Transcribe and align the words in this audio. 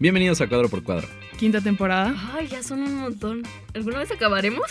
Bienvenidos 0.00 0.40
a 0.40 0.48
Cuadro 0.48 0.68
por 0.68 0.84
Cuadro. 0.84 1.08
Quinta 1.38 1.60
temporada. 1.60 2.14
Ay, 2.32 2.46
ya 2.46 2.62
son 2.62 2.82
un 2.82 2.94
montón. 2.94 3.42
¿Alguna 3.74 3.98
vez 3.98 4.10
acabaremos? 4.12 4.70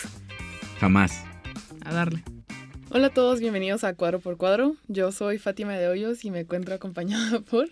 Jamás. 0.80 1.22
A 1.84 1.92
darle. 1.92 2.22
Hola 2.90 3.08
a 3.08 3.10
todos, 3.10 3.38
bienvenidos 3.40 3.84
a 3.84 3.94
Cuadro 3.94 4.20
por 4.20 4.38
Cuadro. 4.38 4.76
Yo 4.86 5.12
soy 5.12 5.38
Fátima 5.38 5.74
de 5.74 5.86
Hoyos 5.86 6.24
y 6.24 6.30
me 6.30 6.40
encuentro 6.40 6.74
acompañada 6.74 7.40
por... 7.50 7.68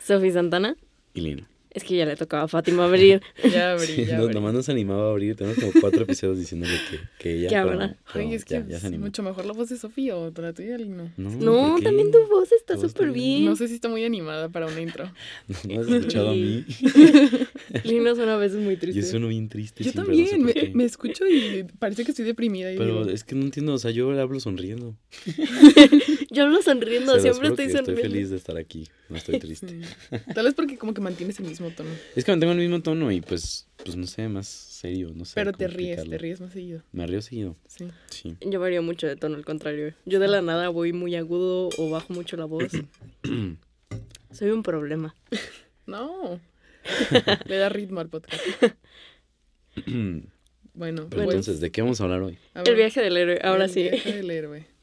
Sofía 0.00 0.32
Santana. 0.32 0.76
Y 1.12 1.22
Lina. 1.22 1.48
Es 1.76 1.84
que 1.84 1.94
ya 1.94 2.06
le 2.06 2.16
tocaba 2.16 2.44
a 2.44 2.48
Fátima 2.48 2.86
abrir. 2.86 3.20
Ya 3.52 3.72
abrí, 3.72 3.86
Sí, 3.86 4.04
ya 4.06 4.16
no- 4.16 4.22
abrí. 4.24 4.34
nomás 4.34 4.54
nos 4.54 4.68
animaba 4.70 5.08
a 5.08 5.10
abrir. 5.10 5.36
Tenemos 5.36 5.58
como 5.58 5.72
cuatro 5.78 6.02
episodios 6.04 6.38
diciéndole 6.38 6.72
que, 6.90 6.98
que 7.18 7.34
ella. 7.34 7.48
Que 7.50 7.56
abra. 7.56 7.74
no, 7.88 7.96
Ay, 8.14 8.32
es 8.34 8.44
que 8.46 8.64
ya, 8.66 8.80
se 8.80 8.90
mucho 8.98 9.22
mejor 9.22 9.44
la 9.44 9.52
voz 9.52 9.68
de 9.68 9.76
Sofía 9.76 10.16
o 10.16 10.32
la 10.34 10.52
tuya, 10.54 10.78
Lino. 10.78 11.12
No, 11.18 11.30
No, 11.30 11.76
también 11.82 12.10
tu 12.10 12.26
voz 12.28 12.50
está 12.52 12.78
súper 12.78 13.12
bien. 13.12 13.44
No 13.44 13.56
sé 13.56 13.68
si 13.68 13.74
está 13.74 13.90
muy 13.90 14.04
animada 14.04 14.48
para 14.48 14.66
una 14.66 14.80
intro. 14.80 15.10
No 15.68 15.80
has 15.82 15.86
escuchado 15.88 16.30
a 16.30 16.32
mí. 16.32 16.64
Lino 17.84 18.14
suena 18.14 18.34
a 18.34 18.38
veces 18.38 18.58
muy 18.58 18.76
triste. 18.76 19.00
Yo 19.00 19.06
sueno 19.06 19.28
bien 19.28 19.48
triste. 19.48 19.84
Yo 19.84 19.92
siempre, 19.92 20.16
no 20.16 20.24
sé 20.24 20.30
también, 20.30 20.68
me, 20.68 20.74
me 20.74 20.84
escucho 20.84 21.26
y 21.26 21.64
parece 21.78 22.04
que 22.04 22.10
estoy 22.10 22.24
deprimida. 22.24 22.72
Y 22.72 22.78
Pero 22.78 23.04
digo, 23.04 23.10
es 23.10 23.24
que 23.24 23.34
no 23.34 23.44
entiendo. 23.44 23.74
O 23.74 23.78
sea, 23.78 23.90
yo 23.90 24.10
hablo 24.18 24.40
sonriendo. 24.40 24.96
Yo 26.30 26.42
hablo 26.42 26.60
sonriendo, 26.60 27.14
Se 27.14 27.20
siempre 27.22 27.48
estoy 27.48 27.66
sonriendo. 27.66 27.92
Estoy 27.92 28.10
feliz 28.10 28.30
de 28.30 28.36
estar 28.36 28.58
aquí. 28.58 28.86
No 29.08 29.16
estoy 29.16 29.38
triste. 29.38 29.68
sí. 30.10 30.18
Tal 30.34 30.44
vez 30.44 30.52
porque 30.52 30.76
como 30.76 30.92
que 30.92 31.00
mantienes 31.00 31.38
el 31.40 31.46
mismo 31.46 31.70
tono. 31.70 31.88
Es 32.14 32.24
que 32.24 32.32
mantengo 32.32 32.52
el 32.52 32.58
mismo 32.58 32.82
tono 32.82 33.10
y 33.10 33.22
pues, 33.22 33.68
pues 33.82 33.96
no 33.96 34.06
sé, 34.06 34.28
más 34.28 34.46
serio. 34.46 35.12
No 35.14 35.24
sé. 35.24 35.32
Pero 35.34 35.52
te 35.52 35.66
ríes, 35.66 35.92
explicarlo. 35.92 36.10
te 36.10 36.18
ríes 36.18 36.40
más 36.42 36.52
seguido. 36.52 36.82
Me 36.92 37.06
río 37.06 37.22
seguido. 37.22 37.56
Sí. 37.68 37.86
Sí. 38.10 38.36
Yo 38.42 38.60
varío 38.60 38.82
mucho 38.82 39.06
de 39.06 39.16
tono, 39.16 39.36
al 39.36 39.46
contrario. 39.46 39.94
Yo 40.04 40.20
de 40.20 40.28
la 40.28 40.42
nada 40.42 40.68
voy 40.68 40.92
muy 40.92 41.14
agudo 41.14 41.70
o 41.78 41.90
bajo 41.90 42.12
mucho 42.12 42.36
la 42.36 42.44
voz. 42.44 42.72
Soy 44.30 44.50
un 44.50 44.62
problema. 44.62 45.14
No. 45.86 46.38
Le 47.46 47.56
da 47.56 47.68
ritmo 47.68 48.00
al 48.00 48.08
podcast. 48.08 48.40
Bueno, 50.74 51.06
Pero 51.08 51.24
pues, 51.24 51.34
entonces, 51.36 51.60
¿de 51.60 51.70
qué 51.70 51.80
vamos 51.80 52.00
a 52.02 52.04
hablar 52.04 52.20
hoy? 52.20 52.36
a 52.52 52.60
El 52.60 52.74
viaje 52.74 53.00
del 53.00 53.16
héroe, 53.16 53.38
ahora 53.42 53.64
el 53.64 53.70
sí. 53.70 53.82
viaje 53.84 54.12
del 54.12 54.30
héroe. 54.30 54.66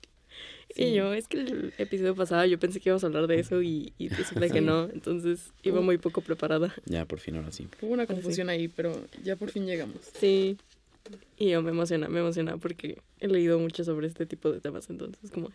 Sí. 0.76 0.86
Y 0.86 0.94
yo, 0.96 1.14
es 1.14 1.28
que 1.28 1.38
el 1.38 1.72
episodio 1.78 2.16
pasado 2.16 2.46
yo 2.46 2.58
pensé 2.58 2.80
que 2.80 2.90
íbamos 2.90 3.04
a 3.04 3.06
hablar 3.08 3.28
de 3.28 3.40
eso 3.40 3.62
y, 3.62 3.94
y 4.00 4.10
resulta 4.10 4.50
que 4.50 4.60
no. 4.60 4.86
Entonces 4.92 5.52
iba 5.62 5.82
muy 5.82 6.00
poco 6.00 6.22
preparada. 6.22 6.74
Ya, 6.86 7.06
por 7.06 7.20
fin, 7.20 7.36
ahora 7.36 7.52
sí. 7.52 7.68
Hubo 7.80 7.94
una 7.94 8.08
confusión 8.08 8.50
ahí, 8.50 8.68
pero 8.70 9.00
ya 9.22 9.36
por 9.36 9.52
fin 9.52 9.68
llegamos. 9.68 9.98
Sí. 10.20 10.58
Y 11.38 11.50
yo 11.52 11.62
me 11.62 11.70
emociona, 11.70 12.08
me 12.10 12.22
emociona 12.22 12.58
porque 12.58 12.98
he 13.20 13.28
leído 13.28 13.60
mucho 13.60 13.84
sobre 13.84 14.08
este 14.08 14.26
tipo 14.26 14.52
de 14.52 14.62
temas. 14.62 14.90
Entonces, 14.90 15.30
como. 15.30 15.52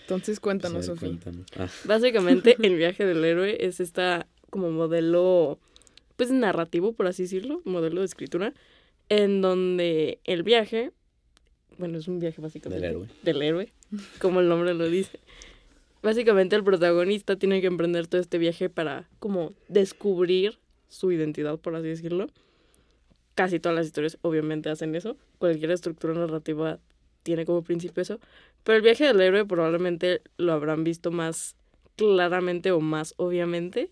Entonces 0.00 0.40
cuéntanos, 0.40 0.86
Pues, 0.86 0.98
Sofía. 0.98 1.08
cuéntanos. 1.10 1.46
Ah, 1.58 1.68
Básicamente, 1.84 2.56
el 2.62 2.74
viaje 2.76 3.04
del 3.04 3.22
héroe 3.22 3.66
es 3.66 3.80
esta 3.80 4.26
como 4.56 4.70
modelo, 4.70 5.58
pues 6.16 6.30
narrativo, 6.30 6.94
por 6.94 7.06
así 7.06 7.24
decirlo, 7.24 7.60
modelo 7.66 8.00
de 8.00 8.06
escritura, 8.06 8.54
en 9.10 9.42
donde 9.42 10.18
el 10.24 10.44
viaje, 10.44 10.92
bueno, 11.76 11.98
es 11.98 12.08
un 12.08 12.20
viaje 12.20 12.40
básicamente. 12.40 12.80
Del 12.80 12.90
héroe. 12.90 13.08
Del 13.22 13.42
héroe, 13.42 13.72
como 14.18 14.40
el 14.40 14.48
nombre 14.48 14.72
lo 14.72 14.88
dice. 14.88 15.20
Básicamente 16.02 16.56
el 16.56 16.64
protagonista 16.64 17.36
tiene 17.36 17.60
que 17.60 17.66
emprender 17.66 18.06
todo 18.06 18.18
este 18.18 18.38
viaje 18.38 18.70
para 18.70 19.10
como 19.18 19.52
descubrir 19.68 20.58
su 20.88 21.12
identidad, 21.12 21.58
por 21.58 21.76
así 21.76 21.88
decirlo. 21.88 22.28
Casi 23.34 23.60
todas 23.60 23.76
las 23.76 23.84
historias 23.84 24.16
obviamente 24.22 24.70
hacen 24.70 24.94
eso. 24.94 25.18
Cualquier 25.36 25.70
estructura 25.70 26.14
narrativa 26.14 26.78
tiene 27.24 27.44
como 27.44 27.60
principio 27.60 28.00
eso. 28.00 28.20
Pero 28.64 28.76
el 28.76 28.82
viaje 28.82 29.04
del 29.04 29.20
héroe 29.20 29.44
probablemente 29.44 30.22
lo 30.38 30.54
habrán 30.54 30.82
visto 30.82 31.10
más 31.10 31.56
claramente 31.96 32.72
o 32.72 32.80
más 32.80 33.12
obviamente 33.18 33.90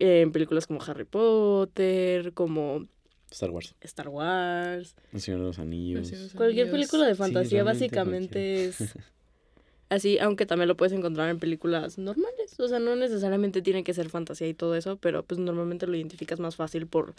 en 0.00 0.32
películas 0.32 0.66
como 0.66 0.82
Harry 0.82 1.04
Potter, 1.04 2.32
como 2.32 2.86
Star 3.30 3.50
Wars. 3.50 3.74
Star 3.82 4.08
Wars. 4.08 4.96
El 5.12 5.20
Señor 5.20 5.40
de 5.40 5.46
los 5.46 5.58
Anillos. 5.58 6.06
Señor 6.08 6.18
de 6.18 6.24
los 6.24 6.34
Cualquier 6.34 6.66
Anillos. 6.68 6.88
película 6.90 7.06
de 7.06 7.14
Sí, 7.14 7.18
fantasía 7.18 7.62
básicamente 7.64 8.64
es 8.64 8.94
así, 9.88 10.18
aunque 10.18 10.46
también 10.46 10.68
lo 10.68 10.76
puedes 10.76 10.92
encontrar 10.92 11.28
en 11.30 11.38
películas 11.38 11.98
normales. 11.98 12.58
O 12.58 12.66
sea, 12.68 12.78
no 12.80 12.96
necesariamente 12.96 13.62
tiene 13.62 13.84
que 13.84 13.94
ser 13.94 14.08
fantasía 14.08 14.48
y 14.48 14.54
todo 14.54 14.74
eso, 14.74 14.96
pero 14.96 15.22
pues 15.22 15.38
normalmente 15.38 15.86
lo 15.86 15.94
identificas 15.96 16.40
más 16.40 16.56
fácil 16.56 16.86
por 16.86 17.14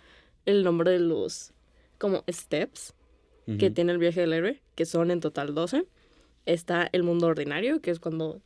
el 0.46 0.64
nombre 0.64 0.92
de 0.92 1.00
los 1.00 1.54
como 1.98 2.24
steps 2.30 2.94
que 3.60 3.70
tiene 3.70 3.92
el 3.92 3.98
viaje 3.98 4.22
del 4.22 4.32
héroe, 4.32 4.62
que 4.76 4.86
son 4.86 5.12
en 5.12 5.20
total 5.20 5.54
12. 5.54 5.84
Está 6.46 6.88
el 6.94 7.04
mundo 7.04 7.28
ordinario, 7.28 7.82
que 7.82 7.92
es 7.92 8.00
cuando 8.00 8.40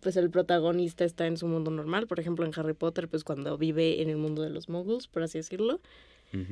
pues 0.00 0.16
el 0.16 0.30
protagonista 0.30 1.04
está 1.04 1.26
en 1.26 1.36
su 1.36 1.46
mundo 1.46 1.70
normal, 1.70 2.06
por 2.06 2.20
ejemplo 2.20 2.44
en 2.44 2.52
Harry 2.56 2.74
Potter, 2.74 3.08
pues 3.08 3.24
cuando 3.24 3.56
vive 3.58 4.02
en 4.02 4.08
el 4.08 4.16
mundo 4.16 4.42
de 4.42 4.50
los 4.50 4.68
muggles, 4.68 5.06
por 5.06 5.22
así 5.22 5.38
decirlo. 5.38 5.80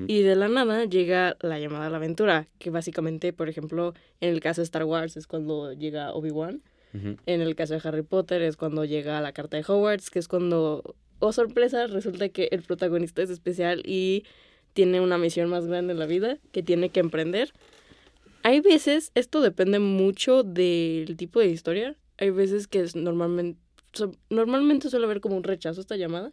Y 0.08 0.22
de 0.22 0.34
la 0.34 0.48
nada 0.48 0.86
llega 0.86 1.36
la 1.40 1.60
llamada 1.60 1.86
a 1.86 1.90
la 1.90 1.98
aventura, 1.98 2.48
que 2.58 2.70
básicamente, 2.70 3.32
por 3.32 3.48
ejemplo, 3.48 3.94
en 4.20 4.30
el 4.30 4.40
caso 4.40 4.60
de 4.60 4.64
Star 4.64 4.82
Wars 4.82 5.16
es 5.16 5.28
cuando 5.28 5.72
llega 5.72 6.12
Obi-Wan, 6.14 6.62
en 6.92 7.40
el 7.40 7.54
caso 7.54 7.74
de 7.74 7.80
Harry 7.84 8.02
Potter 8.02 8.42
es 8.42 8.56
cuando 8.56 8.84
llega 8.84 9.20
la 9.20 9.32
carta 9.32 9.56
de 9.56 9.64
Hogwarts, 9.66 10.10
que 10.10 10.18
es 10.18 10.26
cuando, 10.26 10.96
oh 11.20 11.32
sorpresa, 11.32 11.86
resulta 11.86 12.28
que 12.28 12.48
el 12.50 12.62
protagonista 12.62 13.22
es 13.22 13.30
especial 13.30 13.82
y 13.86 14.24
tiene 14.72 15.00
una 15.00 15.16
misión 15.16 15.48
más 15.48 15.66
grande 15.66 15.92
en 15.92 15.98
la 16.00 16.06
vida 16.06 16.38
que 16.50 16.64
tiene 16.64 16.88
que 16.88 16.98
emprender. 16.98 17.52
Hay 18.42 18.60
veces, 18.60 19.12
esto 19.14 19.40
depende 19.40 19.78
mucho 19.78 20.42
del 20.42 21.16
tipo 21.16 21.40
de 21.40 21.48
historia, 21.48 21.96
hay 22.18 22.30
veces 22.30 22.66
que 22.68 22.80
es 22.80 22.94
normalmente, 22.96 23.60
so- 23.92 24.12
normalmente 24.30 24.90
suele 24.90 25.06
haber 25.06 25.20
como 25.20 25.36
un 25.36 25.44
rechazo 25.44 25.80
a 25.80 25.82
esta 25.82 25.96
llamada. 25.96 26.32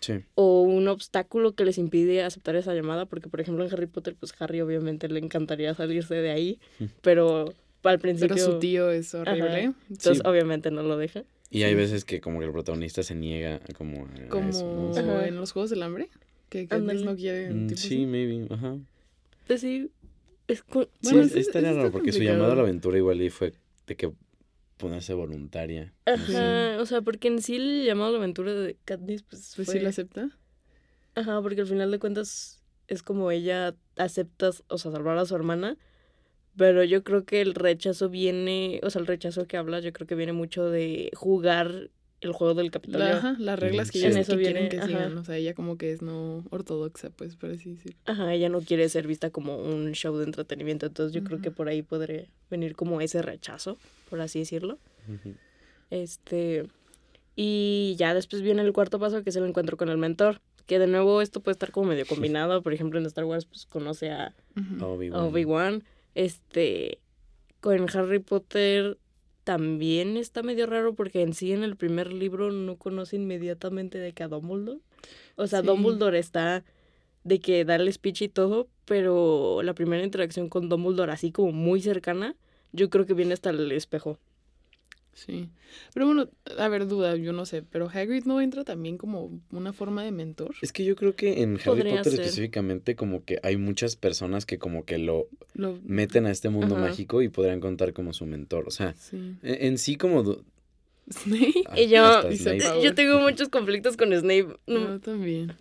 Sí. 0.00 0.20
o 0.36 0.62
un 0.62 0.86
obstáculo 0.86 1.56
que 1.56 1.64
les 1.64 1.78
impide 1.78 2.22
aceptar 2.22 2.54
esa 2.54 2.74
llamada, 2.74 3.06
porque 3.06 3.28
por 3.28 3.40
ejemplo 3.40 3.64
en 3.66 3.72
Harry 3.72 3.86
Potter, 3.86 4.14
pues 4.14 4.32
Harry 4.38 4.60
obviamente 4.60 5.08
le 5.08 5.18
encantaría 5.18 5.74
salirse 5.74 6.14
de 6.14 6.30
ahí, 6.30 6.60
pero 7.02 7.52
al 7.82 7.98
principio... 7.98 8.36
Pero 8.36 8.52
su 8.52 8.58
tío 8.60 8.92
es 8.92 9.12
horrible. 9.16 9.48
Ajá. 9.64 9.74
Entonces 9.90 10.18
Sí. 10.18 10.22
obviamente 10.24 10.70
no 10.70 10.84
lo 10.84 10.96
deja. 10.96 11.24
Y 11.50 11.64
hay 11.64 11.74
veces 11.74 12.04
que 12.04 12.20
como 12.20 12.38
que 12.38 12.46
el 12.46 12.52
protagonista 12.52 13.02
se 13.02 13.16
niega 13.16 13.56
a 13.56 13.72
como 13.74 14.04
a 14.04 14.28
Como 14.28 15.20
en 15.22 15.34
los 15.34 15.50
Juegos 15.50 15.70
del 15.70 15.82
Hambre. 15.82 16.08
Que 16.50 16.68
Ándale. 16.70 17.04
no 17.04 17.16
quiere. 17.16 17.50
Mm, 17.52 17.68
sí, 17.70 17.74
así. 17.74 18.06
maybe, 18.06 18.46
ajá. 18.54 18.76
Pues 19.48 19.60
sí, 19.60 19.90
es 20.46 20.62
cu- 20.62 20.82
Sí, 21.00 21.10
Bueno, 21.14 21.22
es- 21.22 21.34
estaría 21.34 21.70
está 21.70 21.80
raro 21.80 21.90
porque 21.92 22.12
su 22.12 22.22
llamado 22.22 22.52
a 22.52 22.54
la 22.54 22.62
aventura 22.62 22.96
igual 22.96 23.20
y 23.22 23.28
fue 23.30 23.54
de 23.88 23.96
que 23.96 24.12
ponerse 24.78 25.12
voluntaria. 25.14 25.92
no 26.06 26.26
sé. 26.26 26.32
Ajá, 26.38 26.80
o 26.80 26.86
sea, 26.86 27.02
porque 27.02 27.28
en 27.28 27.42
sí 27.42 27.56
el 27.56 27.84
llamado 27.84 28.08
a 28.10 28.12
la 28.12 28.18
aventura 28.18 28.54
de 28.54 28.76
Katniss, 28.84 29.22
pues, 29.22 29.52
Pues 29.56 29.66
fue- 29.66 29.74
sí 29.74 29.80
lo 29.80 29.88
acepta. 29.90 30.30
Ajá, 31.14 31.42
porque 31.42 31.60
al 31.62 31.66
final 31.66 31.90
de 31.90 31.98
cuentas 31.98 32.62
es 32.86 33.02
como 33.02 33.30
ella 33.30 33.74
acepta, 33.96 34.50
o 34.68 34.78
sea, 34.78 34.90
salvar 34.92 35.18
a 35.18 35.26
su 35.26 35.34
hermana, 35.34 35.76
pero 36.56 36.82
yo 36.84 37.04
creo 37.04 37.24
que 37.24 37.40
el 37.40 37.54
rechazo 37.54 38.08
viene, 38.08 38.80
o 38.82 38.90
sea, 38.90 39.00
el 39.00 39.06
rechazo 39.06 39.46
que 39.46 39.56
habla, 39.56 39.80
yo 39.80 39.92
creo 39.92 40.06
que 40.06 40.14
viene 40.14 40.32
mucho 40.32 40.70
de 40.70 41.10
jugar 41.14 41.90
el 42.20 42.32
juego 42.32 42.54
del 42.54 42.70
Capitolio. 42.72 43.06
La- 43.06 43.16
ajá, 43.18 43.36
las 43.38 43.58
reglas 43.58 43.90
que 43.92 43.98
Sí. 43.98 44.04
ellos 44.04 44.16
En 44.16 44.22
eso 44.22 44.36
que 44.36 44.42
quieren 44.42 44.68
que 44.68 44.78
ajá. 44.78 44.86
sigan. 44.86 45.18
O 45.18 45.24
sea, 45.24 45.36
ella 45.36 45.54
como 45.54 45.76
que 45.78 45.92
es 45.92 46.02
no 46.02 46.44
ortodoxa, 46.50 47.10
pues, 47.10 47.36
por 47.36 47.50
así 47.50 47.70
decir. 47.74 47.94
Ajá, 48.06 48.34
ella 48.34 48.48
no 48.48 48.60
quiere 48.60 48.88
ser 48.88 49.06
vista 49.06 49.30
como 49.30 49.56
un 49.58 49.92
show 49.92 50.16
de 50.16 50.24
entretenimiento, 50.24 50.86
entonces 50.86 51.12
yo 51.14 51.22
creo 51.22 51.40
que 51.40 51.50
por 51.52 51.68
ahí 51.68 51.82
podría 51.82 52.24
venir 52.50 52.74
como 52.74 53.00
ese 53.00 53.22
rechazo, 53.22 53.78
por 54.10 54.20
así 54.20 54.40
decirlo. 54.40 54.78
Este, 55.90 56.66
y 57.36 57.94
ya 57.98 58.14
después 58.14 58.42
viene 58.42 58.62
el 58.62 58.72
cuarto 58.72 58.98
paso, 58.98 59.22
que 59.22 59.30
es 59.30 59.36
el 59.36 59.44
encuentro 59.46 59.76
con 59.76 59.88
el 59.88 59.96
mentor, 59.98 60.40
que 60.66 60.78
de 60.78 60.86
nuevo 60.86 61.22
esto 61.22 61.40
puede 61.40 61.52
estar 61.52 61.70
como 61.70 61.88
medio 61.88 62.04
combinado, 62.36 62.62
por 62.62 62.72
ejemplo 62.74 62.98
en 62.98 63.06
Star 63.06 63.24
Wars 63.24 63.46
pues 63.46 63.64
conoce 63.66 64.10
a 64.10 64.34
Ujú. 64.56 64.84
Obi-Wan. 64.84 65.20
a 65.20 65.24
Obi-Wan, 65.24 65.84
este, 66.14 66.98
con 67.60 67.86
Harry 67.96 68.18
Potter 68.18 68.98
también 69.48 70.18
está 70.18 70.42
medio 70.42 70.66
raro 70.66 70.94
porque 70.94 71.22
en 71.22 71.32
sí 71.32 71.54
en 71.54 71.62
el 71.62 71.74
primer 71.74 72.12
libro 72.12 72.52
no 72.52 72.76
conoce 72.76 73.16
inmediatamente 73.16 73.96
de 73.96 74.12
que 74.12 74.22
a 74.22 74.28
Dumbledore. 74.28 74.80
O 75.36 75.46
sea, 75.46 75.62
Sí. 75.62 75.66
Dumbledore 75.66 76.18
está 76.18 76.64
de 77.24 77.40
que 77.40 77.64
da 77.64 77.76
el 77.76 77.90
speech 77.90 78.20
y 78.20 78.28
todo, 78.28 78.68
pero 78.84 79.62
la 79.62 79.72
primera 79.72 80.04
interacción 80.04 80.50
con 80.50 80.68
Dumbledore 80.68 81.12
así 81.12 81.32
como 81.32 81.52
muy 81.52 81.80
cercana, 81.80 82.36
yo 82.72 82.90
creo 82.90 83.06
que 83.06 83.14
viene 83.14 83.32
hasta 83.32 83.48
el 83.48 83.72
espejo. 83.72 84.18
Sí. 85.26 85.48
Pero 85.94 86.06
bueno, 86.06 86.28
a 86.58 86.68
ver, 86.68 86.86
duda, 86.86 87.16
yo 87.16 87.32
no 87.32 87.44
sé. 87.44 87.62
Pero 87.62 87.88
Hagrid 87.92 88.24
no 88.24 88.40
entra 88.40 88.62
también 88.62 88.98
como 88.98 89.40
una 89.50 89.72
forma 89.72 90.04
de 90.04 90.12
mentor. 90.12 90.54
Es 90.62 90.72
que 90.72 90.84
yo 90.84 90.94
creo 90.94 91.16
que 91.16 91.42
en 91.42 91.54
Harry 91.54 91.64
Podría 91.64 91.96
Potter 91.96 92.12
ser. 92.12 92.20
específicamente 92.20 92.94
como 92.94 93.24
que 93.24 93.40
hay 93.42 93.56
muchas 93.56 93.96
personas 93.96 94.46
que 94.46 94.58
como 94.58 94.84
que 94.84 94.98
lo 94.98 95.26
Lo... 95.54 95.78
meten 95.82 96.26
a 96.26 96.30
este 96.30 96.50
mundo 96.50 96.76
Ajá. 96.76 96.86
mágico 96.88 97.20
y 97.22 97.28
podrían 97.28 97.58
contar 97.60 97.92
como 97.92 98.12
su 98.12 98.26
mentor. 98.26 98.68
O 98.68 98.70
sea, 98.70 98.94
Sí. 98.94 99.16
en, 99.16 99.38
en 99.66 99.78
sí 99.78 99.96
como... 99.96 100.22
Snape. 101.10 101.64
Ah, 101.66 101.80
Y 101.80 101.88
yo, 101.88 102.22
Snape. 102.32 102.82
Yo 102.82 102.94
tengo 102.94 103.18
muchos 103.20 103.48
conflictos 103.48 103.96
con 103.96 104.12
Snape. 104.12 104.56
No, 104.68 104.78
Yo 104.88 105.00
también. 105.00 105.52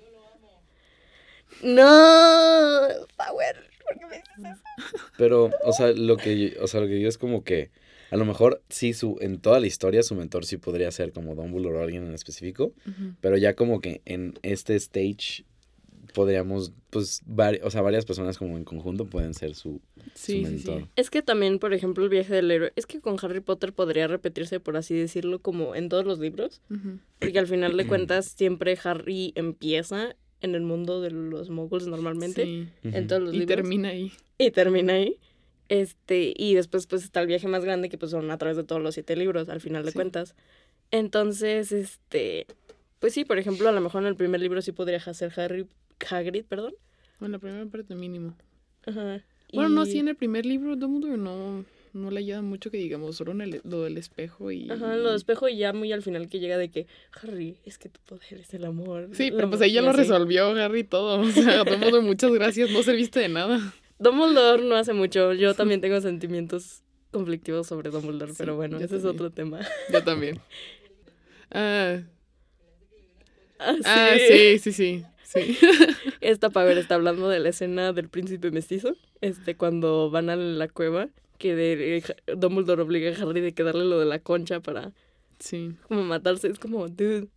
no 1.63 2.87
Power, 3.17 3.55
¿por 3.87 3.99
qué 3.99 4.05
me 4.05 4.15
dices 4.17 4.59
eso? 4.85 5.05
Pero, 5.17 5.49
o 5.65 5.73
sea, 5.73 5.91
lo 5.93 6.17
que, 6.17 6.51
yo- 6.51 6.63
o 6.63 6.67
sea, 6.67 6.81
lo 6.81 6.87
que 6.87 6.93
digo 6.93 7.09
es 7.09 7.17
como 7.17 7.43
que 7.43 7.71
A 8.09 8.15
lo 8.15 8.23
mejor 8.23 8.63
sí, 8.69 8.93
su, 8.93 9.17
en 9.19 9.39
toda 9.39 9.59
la 9.59 9.67
historia 9.67 10.01
su 10.01 10.15
mentor 10.15 10.45
sí 10.45 10.55
podría 10.57 10.89
ser 10.91 11.11
como 11.11 11.35
Dumbledore 11.35 11.77
o 11.79 11.83
alguien 11.83 12.05
en 12.05 12.13
específico, 12.13 12.71
pero 13.19 13.35
ya 13.37 13.53
como 13.53 13.81
que 13.81 14.01
en 14.05 14.33
este 14.43 14.75
stage 14.75 15.43
podríamos, 16.13 16.71
pues, 16.89 17.21
vari- 17.25 17.59
o 17.63 17.69
sea, 17.69 17.81
varias 17.81 18.05
personas 18.05 18.37
como 18.37 18.57
en 18.57 18.63
conjunto 18.63 19.05
pueden 19.05 19.33
ser 19.33 19.55
su, 19.55 19.81
Sí, 20.15 20.43
su 20.43 20.49
sí, 20.49 20.59
sí. 20.59 20.67
mentor. 20.71 20.87
Es 20.95 21.09
que 21.09 21.21
también, 21.21 21.59
por 21.59 21.73
ejemplo, 21.73 22.03
el 22.03 22.09
viaje 22.09 22.33
del 22.33 22.49
héroe, 22.49 22.71
es 22.77 22.85
que 22.85 23.01
con 23.01 23.17
Harry 23.21 23.41
Potter 23.41 23.73
podría 23.73 24.07
repetirse, 24.07 24.59
por 24.61 24.77
así 24.77 24.95
decirlo, 24.95 25.39
como 25.39 25.75
en 25.75 25.89
todos 25.89 26.05
los 26.05 26.19
libros, 26.19 26.61
Ujú. 26.69 26.99
porque 27.19 27.39
al 27.39 27.47
final 27.47 27.75
de 27.75 27.85
cuentas 27.87 28.25
siempre 28.27 28.77
Harry 28.83 29.33
empieza 29.35 30.15
en 30.41 30.55
el 30.55 30.61
mundo 30.61 31.01
de 31.01 31.11
los 31.11 31.49
moguls 31.49 31.87
normalmente, 31.87 32.45
Sí. 32.45 32.67
en 32.83 33.07
todos 33.07 33.21
los 33.21 33.33
Y 33.33 33.39
libros, 33.39 33.55
termina 33.57 33.89
ahí. 33.89 34.11
y 34.37 34.51
termina 34.51 34.93
ahí. 34.93 35.17
Este, 35.69 36.33
y 36.37 36.53
después 36.55 36.87
pues 36.87 37.03
está 37.03 37.19
el 37.21 37.27
viaje 37.27 37.47
más 37.47 37.65
grande 37.65 37.89
que 37.89 37.97
pues 37.97 38.11
son 38.11 38.31
a 38.31 38.37
través 38.37 38.55
de 38.57 38.63
todos 38.63 38.81
los 38.81 38.93
siete 38.93 39.15
libros, 39.15 39.49
al 39.49 39.59
final 39.61 39.83
de 39.83 39.91
Sí. 39.91 39.95
cuentas. 39.95 40.35
Entonces, 40.91 41.71
este, 41.71 42.47
pues 42.99 43.13
sí, 43.13 43.25
por 43.25 43.37
ejemplo, 43.37 43.67
a 43.67 43.71
lo 43.73 43.81
mejor 43.81 44.01
en 44.03 44.07
el 44.07 44.15
primer 44.15 44.39
libro 44.41 44.61
sí 44.61 44.71
podría 44.71 44.99
ser 45.13 45.33
Harry, 45.39 45.67
Hagrid, 46.09 46.45
perdón. 46.45 46.75
Bueno, 47.19 47.33
la 47.33 47.39
primera 47.39 47.65
parte 47.65 47.95
mínimo. 47.95 48.37
Ajá. 48.85 49.23
Bueno, 49.53 49.69
no, 49.69 49.85
sí, 49.85 49.97
en 49.99 50.07
el 50.07 50.15
primer 50.15 50.45
libro 50.45 50.75
Dumbledore 50.75 51.17
no, 51.17 51.65
no 51.97 52.11
le 52.11 52.19
ayuda 52.19 52.41
mucho 52.41 52.71
que 52.71 52.77
digamos, 52.77 53.15
solo 53.17 53.31
en 53.33 53.41
el- 53.41 53.61
lo 53.63 53.81
del 53.83 53.97
espejo 53.97 54.51
y... 54.51 54.69
Ajá, 54.69 54.95
lo 54.95 55.11
de 55.11 55.17
espejo 55.17 55.49
y 55.49 55.57
ya 55.57 55.73
muy 55.73 55.91
al 55.91 56.01
final 56.03 56.29
que 56.29 56.39
llega 56.39 56.57
de 56.57 56.69
que, 56.69 56.87
Harry, 57.21 57.57
es 57.65 57.77
que 57.77 57.89
tu 57.89 57.99
poder 58.01 58.39
es 58.39 58.53
el 58.53 58.63
amor. 58.65 59.09
Sí, 59.13 59.31
pero 59.31 59.49
pues 59.49 59.59
amor", 59.61 59.63
ahí 59.65 59.71
ya 59.73 59.81
y 59.81 59.83
lo 59.83 59.89
así. 59.89 59.99
resolvió 59.99 60.47
Harry 60.51 60.83
todo. 60.83 61.19
O 61.21 61.31
sea, 61.31 61.63
Dumbledore, 61.65 62.01
muchas 62.05 62.31
gracias, 62.31 62.69
no 62.71 62.83
serviste 62.83 63.19
de 63.19 63.29
nada. 63.29 63.73
Dumbledore 63.99 64.63
no 64.63 64.75
hace 64.75 64.93
mucho. 64.93 65.33
Yo 65.33 65.53
también 65.55 65.81
tengo 65.81 65.99
sentimientos 66.01 66.83
conflictivos 67.11 67.67
sobre 67.67 67.89
Dumbledore, 67.89 68.31
Sí, 68.31 68.37
pero 68.37 68.55
bueno, 68.55 68.79
ese 68.79 68.97
es 68.97 69.05
otro 69.05 69.31
tema. 69.31 69.59
Yo 69.91 70.03
también. 70.03 70.39
Ah, 71.51 72.01
Ah, 73.59 73.75
ah, 73.85 74.15
sí, 74.19 74.59
sí, 74.59 74.71
sí. 74.71 75.03
Sí. 75.23 75.57
Esta 76.21 76.49
Power 76.51 76.77
está 76.77 76.95
hablando 76.95 77.27
de 77.27 77.39
la 77.39 77.49
escena 77.49 77.91
del 77.91 78.07
príncipe 78.07 78.51
mestizo, 78.51 78.95
este, 79.19 79.55
cuando 79.55 80.09
van 80.11 80.29
a 80.29 80.35
la 80.35 80.67
cueva, 80.67 81.09
que 81.37 81.55
de, 81.55 81.97
eh, 81.97 82.03
Dumbledore 82.35 82.81
obliga 82.81 83.11
a 83.11 83.21
Harry 83.21 83.41
de 83.41 83.53
que 83.53 83.63
darle 83.63 83.85
lo 83.85 83.99
de 83.99 84.05
la 84.05 84.19
concha 84.19 84.59
para 84.59 84.91
Sí. 85.39 85.73
como 85.87 86.03
matarse. 86.03 86.47
Es 86.47 86.59
como, 86.59 86.87
dude. 86.87 87.27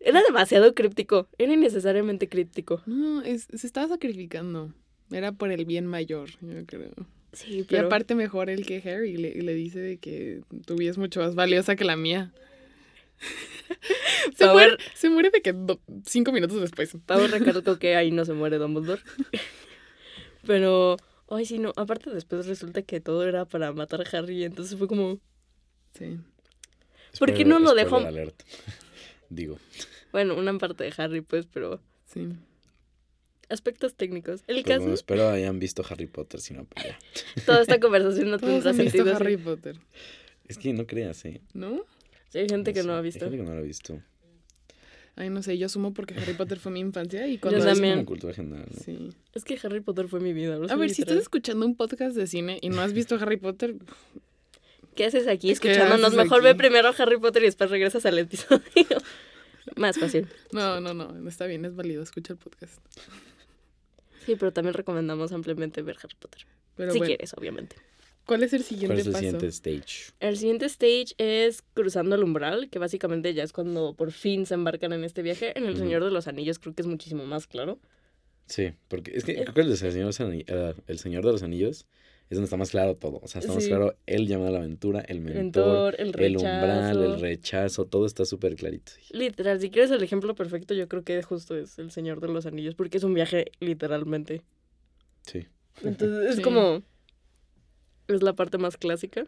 Era 0.00 0.22
demasiado 0.22 0.74
críptico, 0.74 1.26
era 1.38 1.52
innecesariamente 1.54 2.28
críptico. 2.28 2.82
No, 2.86 3.22
es, 3.22 3.48
se 3.52 3.66
estaba 3.66 3.88
sacrificando. 3.88 4.72
Era 5.10 5.32
por 5.32 5.50
el 5.50 5.64
bien 5.64 5.86
mayor, 5.86 6.30
yo 6.40 6.66
creo. 6.66 6.92
Sí, 7.32 7.58
Y 7.60 7.62
pero... 7.64 7.86
aparte 7.86 8.14
mejor 8.14 8.48
el 8.50 8.64
que 8.66 8.78
Harry 8.88 9.16
le, 9.16 9.34
le 9.42 9.54
dice 9.54 9.78
de 9.78 9.98
que 9.98 10.40
tu 10.66 10.76
vida 10.76 10.90
es 10.90 10.98
mucho 10.98 11.20
más 11.20 11.34
valiosa 11.34 11.76
que 11.76 11.84
la 11.84 11.96
mía. 11.96 12.32
se, 14.36 14.44
Power- 14.44 14.52
muere, 14.52 14.76
se 14.94 15.10
muere 15.10 15.30
de 15.30 15.42
que 15.42 15.52
do- 15.52 15.80
cinco 16.04 16.32
minutos 16.32 16.60
después. 16.60 16.96
Pavo 17.06 17.26
recalcó 17.26 17.78
que 17.78 17.96
ahí 17.96 18.10
no 18.10 18.24
se 18.24 18.32
muere 18.34 18.58
Dumbledore. 18.58 19.00
Pero, 20.46 20.96
ay, 21.28 21.44
sí, 21.46 21.58
no. 21.58 21.72
Aparte, 21.76 22.10
después 22.10 22.46
resulta 22.46 22.82
que 22.82 23.00
todo 23.00 23.26
era 23.26 23.44
para 23.44 23.72
matar 23.72 24.00
a 24.02 24.18
Harry. 24.18 24.44
Entonces 24.44 24.78
fue 24.78 24.86
como, 24.88 25.18
Sí. 25.94 26.18
¿Por 27.18 27.32
qué 27.34 27.44
no 27.44 27.58
lo 27.58 27.74
dejó? 27.74 27.96
alert. 27.96 28.42
Digo. 29.30 29.58
bueno, 30.12 30.36
una 30.36 30.56
parte 30.58 30.84
de 30.84 30.92
Harry, 30.98 31.20
pues, 31.22 31.46
pero 31.46 31.80
Sí. 32.04 32.28
aspectos 33.48 33.94
técnicos. 33.94 34.42
El 34.46 34.56
Pues 34.56 34.64
caso, 34.66 34.80
bueno, 34.80 34.94
espero 34.94 35.28
hayan 35.28 35.58
visto 35.58 35.82
Harry 35.88 36.06
Potter, 36.06 36.40
si 36.40 36.54
no, 36.54 36.64
pues 36.64 36.86
ya. 36.86 36.98
toda 37.46 37.62
esta 37.62 37.80
conversación 37.80 38.30
no 38.30 38.38
tendrá 38.38 38.70
han 38.70 38.76
visto 38.76 38.92
sentido. 38.98 39.16
Harry. 39.16 39.36
Potter, 39.36 39.78
Es 40.46 40.58
que 40.58 40.72
no 40.72 40.86
creas, 40.86 41.24
¿eh? 41.24 41.40
¿no? 41.54 41.84
Sí, 42.28 42.38
hay 42.38 42.48
gente 42.48 42.72
que 42.72 42.82
sé, 42.82 42.86
no 42.86 42.94
ha 42.94 42.98
hay 42.98 43.02
visto. 43.04 43.20
gente 43.24 43.36
que 43.38 43.42
no 43.44 43.52
lo 43.54 43.60
ha 43.60 43.62
visto. 43.62 44.02
Ay, 45.18 45.30
no 45.30 45.42
sé, 45.42 45.56
yo 45.56 45.66
asumo 45.66 45.94
porque 45.94 46.14
Harry 46.14 46.34
Potter 46.34 46.58
fue 46.58 46.70
mi 46.72 46.80
infancia 46.80 47.26
y 47.26 47.38
cuando... 47.38 47.58
Yo 47.58 47.64
Es 47.66 47.72
también. 47.74 47.94
como 47.94 48.06
cultura 48.06 48.34
general, 48.34 48.66
¿no? 48.70 48.80
Sí. 48.84 49.08
Es 49.34 49.44
que 49.44 49.58
Harry 49.62 49.80
Potter 49.80 50.08
fue 50.08 50.20
mi 50.20 50.32
vida. 50.34 50.56
A 50.68 50.76
ver, 50.76 50.90
si 50.90 51.02
estás 51.02 51.16
escuchando 51.16 51.64
un 51.64 51.74
podcast 51.74 52.14
de 52.14 52.26
cine 52.26 52.58
y 52.60 52.68
no 52.68 52.82
has 52.82 52.92
visto 52.92 53.14
Harry 53.16 53.38
Potter, 53.38 53.76
¿Qué 54.94 55.04
haces 55.04 55.26
aquí 55.26 55.48
¿Qué 55.48 55.52
escuchándonos? 55.52 56.06
haces 56.06 56.16
Mejor 56.16 56.38
aquí? 56.38 56.44
ve 56.46 56.54
primero 56.54 56.90
Harry 56.98 57.18
Potter 57.18 57.42
y 57.42 57.46
después 57.46 57.70
regresas 57.70 58.04
al 58.06 58.18
episodio. 58.18 58.62
Más 59.76 59.98
fácil. 59.98 60.26
no, 60.52 60.80
no, 60.80 60.94
no, 60.94 61.12
no 61.12 61.28
está 61.28 61.46
bien, 61.46 61.64
es 61.66 61.74
válido, 61.74 62.02
escucha 62.02 62.32
el 62.34 62.38
podcast. 62.38 62.78
Sí, 64.24 64.36
pero 64.36 64.52
también 64.52 64.74
recomendamos 64.74 65.32
ampliamente 65.32 65.82
ver 65.82 65.96
Harry 66.02 66.14
Potter. 66.18 66.46
Pero 66.76 66.92
si 66.92 66.98
bueno, 66.98 67.08
quieres, 67.08 67.34
obviamente. 67.34 67.76
¿Cuál 68.26 68.42
es 68.42 68.52
el 68.52 68.60
¿Cuál 68.60 68.68
siguiente 68.68 69.00
es 69.00 69.06
el 69.06 69.12
paso? 69.12 69.22
siguiente 69.24 69.46
stage? 69.46 70.12
El 70.20 70.36
siguiente 70.36 70.66
stage 70.66 71.14
es 71.18 71.62
cruzando 71.74 72.14
el 72.16 72.22
umbral, 72.24 72.68
que 72.68 72.78
básicamente 72.78 73.32
ya 73.32 73.42
es 73.44 73.52
cuando 73.52 73.94
por 73.94 74.12
fin 74.12 74.44
se 74.44 74.54
embarcan 74.54 74.92
en 74.92 75.04
este 75.04 75.22
viaje. 75.22 75.56
En 75.58 75.64
El. 75.64 75.76
Señor 75.76 76.04
de 76.04 76.10
los 76.10 76.26
Anillos 76.28 76.58
creo 76.58 76.74
que 76.74 76.82
es 76.82 76.88
muchísimo 76.88 77.24
más 77.24 77.46
claro. 77.46 77.78
Sí, 78.46 78.72
porque 78.88 79.12
es 79.16 79.24
que 79.24 79.34
creo 79.34 79.54
que 79.54 79.60
el, 79.62 79.70
de 79.70 79.76
Señor, 79.76 79.94
de 79.94 80.02
los 80.04 80.20
Ani- 80.20 80.44
eh, 80.46 80.74
el 80.86 80.98
Señor 80.98 81.24
de 81.24 81.32
los 81.32 81.42
Anillos 81.42 81.86
es 82.28 82.36
donde 82.36 82.44
está 82.46 82.56
más 82.56 82.70
claro 82.70 82.96
todo. 82.96 83.20
O 83.22 83.28
sea, 83.28 83.40
está 83.40 83.52
más 83.52 83.62
Sí. 83.62 83.68
claro 83.70 83.96
el 84.06 84.26
llamado 84.26 84.48
a 84.48 84.52
la 84.52 84.58
aventura, 84.58 85.00
el 85.00 85.20
mentor, 85.20 85.94
Mentor, 85.94 86.00
el 86.00 86.06
el 86.08 86.12
rechazo. 86.12 86.44
umbral, 86.44 87.02
el 87.04 87.20
rechazo, 87.20 87.84
todo 87.86 88.06
está 88.06 88.24
súper 88.24 88.54
clarito. 88.56 88.92
Literal, 89.10 89.60
si 89.60 89.70
quieres 89.70 89.90
el 89.92 90.02
ejemplo 90.02 90.34
perfecto, 90.34 90.74
yo 90.74 90.88
creo 90.88 91.02
que 91.04 91.22
justo 91.22 91.56
es 91.56 91.78
El 91.78 91.90
Señor 91.90 92.20
de 92.20 92.28
los 92.28 92.46
Anillos, 92.46 92.74
porque 92.74 92.98
es 92.98 93.04
un 93.04 93.14
viaje 93.14 93.52
literalmente. 93.60 94.42
Sí. 95.22 95.46
Entonces 95.82 96.30
es 96.30 96.36
Sí. 96.36 96.42
como. 96.42 96.82
Es 98.08 98.22
la 98.22 98.34
parte 98.34 98.58
más 98.58 98.76
clásica. 98.76 99.26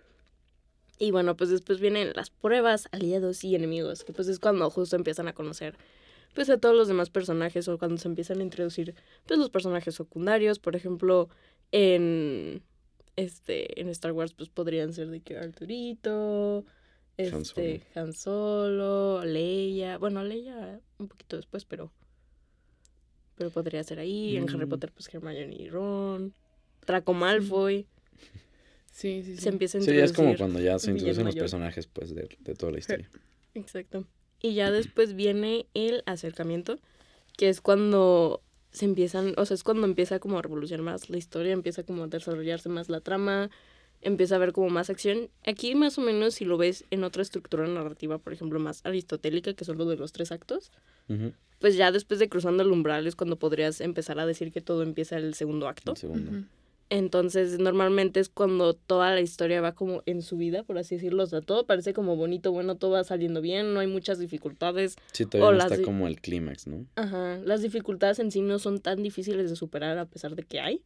Y 0.99 1.11
bueno, 1.13 1.37
pues 1.37 1.51
después 1.51 1.79
vienen 1.81 2.13
las 2.15 2.31
pruebas, 2.31 2.89
aliados 2.93 3.45
y 3.45 3.55
enemigos, 3.55 4.03
que 4.05 4.13
pues 4.13 4.27
es 4.29 4.41
cuando 4.41 4.69
justo 4.71 4.97
empiezan 4.97 5.29
a 5.29 5.33
conocer 5.33 5.77
pues 6.35 6.51
a 6.51 6.59
todos 6.59 6.75
los 6.77 6.89
demás 6.89 7.09
personajes 7.11 7.67
o 7.69 7.79
cuando 7.79 7.97
se 7.97 8.07
empiezan 8.07 8.41
a 8.41 8.43
introducir 8.43 8.95
pues 9.27 9.39
los 9.41 9.51
personajes 9.51 9.95
secundarios, 9.95 10.59
por 10.59 10.77
ejemplo, 10.77 11.29
en 11.73 12.63
este 13.17 13.81
en 13.81 13.89
Star 13.89 14.13
Wars 14.13 14.35
pues 14.35 14.49
podrían 14.49 14.93
ser 14.93 15.09
de 15.09 15.21
que 15.21 15.39
Arturito, 15.39 16.65
Han 17.17 17.25
este 17.43 17.83
Han 17.95 18.13
Solo, 18.13 19.25
Leia, 19.25 19.99
bueno, 19.99 20.23
Leia 20.23 20.81
un 20.99 21.09
poquito 21.09 21.37
después, 21.37 21.65
pero 21.65 21.93
pero 23.37 23.51
podría 23.51 23.83
ser 23.85 24.01
ahí, 24.01 24.37
en 24.37 24.49
Harry 24.51 24.67
Mm. 24.67 24.69
Potter 24.69 24.93
pues 24.93 25.13
Hermione 25.13 25.55
y 25.57 25.69
Ron, 25.69 26.35
Draco 26.87 27.15
Malfoy, 27.15 27.87
Sí, 28.99 29.23
sí, 29.23 29.37
sí. 29.37 29.43
se 29.43 29.49
empieza 29.51 29.79
a 29.79 29.81
Sí, 29.81 29.93
es 29.93 30.13
como 30.13 30.37
cuando 30.37 30.59
ya 30.59 30.77
se 30.81 30.91
introducen 30.91 31.27
los 31.27 31.37
personajes 31.37 31.87
pues 31.87 32.13
de, 32.17 32.37
de 32.41 32.55
toda 32.57 32.73
la 32.73 32.81
historia. 32.81 33.09
Exacto. 33.55 34.05
Y 34.43 34.55
ya 34.55 34.73
después 34.73 35.15
viene 35.15 35.67
el 35.73 36.03
acercamiento, 36.05 36.81
que 37.37 37.49
es 37.49 37.61
cuando 37.61 38.43
se 38.73 38.87
empiezan, 38.87 39.35
o 39.37 39.47
sea, 39.47 39.55
es 39.55 39.63
cuando 39.63 39.87
empieza 39.87 40.19
como 40.19 40.37
a 40.37 40.43
revolucionar 40.43 40.85
más 40.85 41.11
la 41.11 41.17
historia, 41.17 41.53
empieza 41.53 41.85
como 41.85 42.03
a 42.03 42.07
desarrollarse 42.09 42.69
más 42.71 42.89
la 42.89 43.01
trama, 43.01 43.51
empieza 44.01 44.35
a 44.35 44.39
haber 44.39 44.53
como 44.53 44.69
más 44.69 44.91
acción. 44.91 45.31
Aquí 45.47 45.77
más 45.77 45.97
o 45.99 46.01
menos 46.01 46.35
si 46.35 46.45
lo 46.45 46.59
ves 46.59 46.85
en 46.91 47.05
otra 47.05 47.23
estructura 47.23 47.69
narrativa, 47.69 48.19
por 48.19 48.33
ejemplo, 48.33 48.59
más 48.59 48.85
aristotélica, 48.85 49.55
que 49.55 49.65
son 49.65 49.79
lo 49.79 49.85
de 49.85 49.95
los 49.95 50.11
tres 50.11 50.33
actos, 50.33 50.73
pues 51.61 51.77
ya 51.77 51.93
después 51.93 52.19
de 52.19 52.29
cruzando 52.29 52.65
el 52.65 52.73
umbral 52.73 53.07
es 53.07 53.15
cuando 53.15 53.39
podrías 53.39 53.81
empezar 53.81 54.19
a 54.19 54.27
decir 54.27 54.51
que 54.51 54.61
todo 54.61 54.83
empieza 54.83 55.19
el 55.19 55.35
segundo 55.35 55.69
acto. 55.69 55.93
el 55.93 55.97
segundo. 55.97 56.33
Entonces, 56.91 57.59
normalmente 57.59 58.19
es 58.19 58.31
cuando 58.31 58.73
toda 58.73 59.13
la 59.13 59.21
historia 59.21 59.61
va 59.61 59.75
como 59.75 60.03
en 60.07 60.23
su 60.23 60.39
vida, 60.39 60.63
por 60.63 60.79
así 60.79 60.95
decirlo. 60.95 61.25
O 61.25 61.27
sea, 61.27 61.43
todo 61.43 61.67
parece 61.67 61.93
como 61.93 62.17
bonito, 62.17 62.51
bueno, 62.51 62.77
todo 62.77 62.93
va 62.93 63.05
saliendo 63.05 63.43
bien, 63.43 63.75
no 63.75 63.81
hay 63.81 63.87
muchas 63.87 64.19
dificultades. 64.19 64.97
Sí, 65.13 65.27
todavía 65.27 65.49
O 65.49 65.53
no 65.53 65.59
las 65.59 65.71
está 65.71 65.85
como 65.85 66.07
el 66.07 66.21
clímax, 66.21 66.67
¿no? 66.67 66.87
Ajá, 66.97 67.39
las 67.45 67.61
dificultades 67.61 68.19
en 68.21 68.31
sí 68.31 68.41
no 68.41 68.59
son 68.59 68.81
tan 68.81 69.03
difíciles 69.03 69.51
de 69.51 69.57
superar 69.57 69.99
a 69.99 70.07
pesar 70.07 70.35
de 70.35 70.45
que 70.45 70.61
hay. 70.61 70.83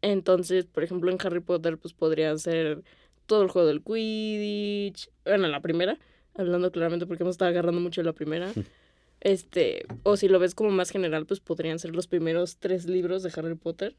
Entonces, 0.00 0.64
por 0.64 0.84
ejemplo, 0.84 1.10
en 1.10 1.18
Harry 1.22 1.40
Potter, 1.40 1.76
pues 1.76 1.92
podrían 1.92 2.38
ser 2.38 2.82
todo 3.26 3.42
el 3.42 3.48
juego 3.50 3.68
del 3.68 3.82
Quidditch. 3.82 5.10
Bueno, 5.24 5.48
la 5.48 5.60
primera, 5.60 5.98
hablando 6.34 6.72
claramente 6.72 7.06
porque 7.06 7.24
hemos 7.24 7.34
estado 7.34 7.50
agarrando 7.50 7.80
mucho 7.80 8.02
la 8.02 8.12
primera. 8.12 8.50
Este, 9.22 9.84
o 10.02 10.16
si 10.16 10.28
lo 10.28 10.38
ves 10.38 10.54
como 10.54 10.70
más 10.70 10.88
general, 10.88 11.26
pues 11.26 11.40
podrían 11.40 11.78
ser 11.78 11.94
los 11.94 12.06
primeros 12.06 12.56
tres 12.56 12.86
libros 12.86 13.22
de 13.22 13.30
Harry 13.36 13.54
Potter. 13.54 13.94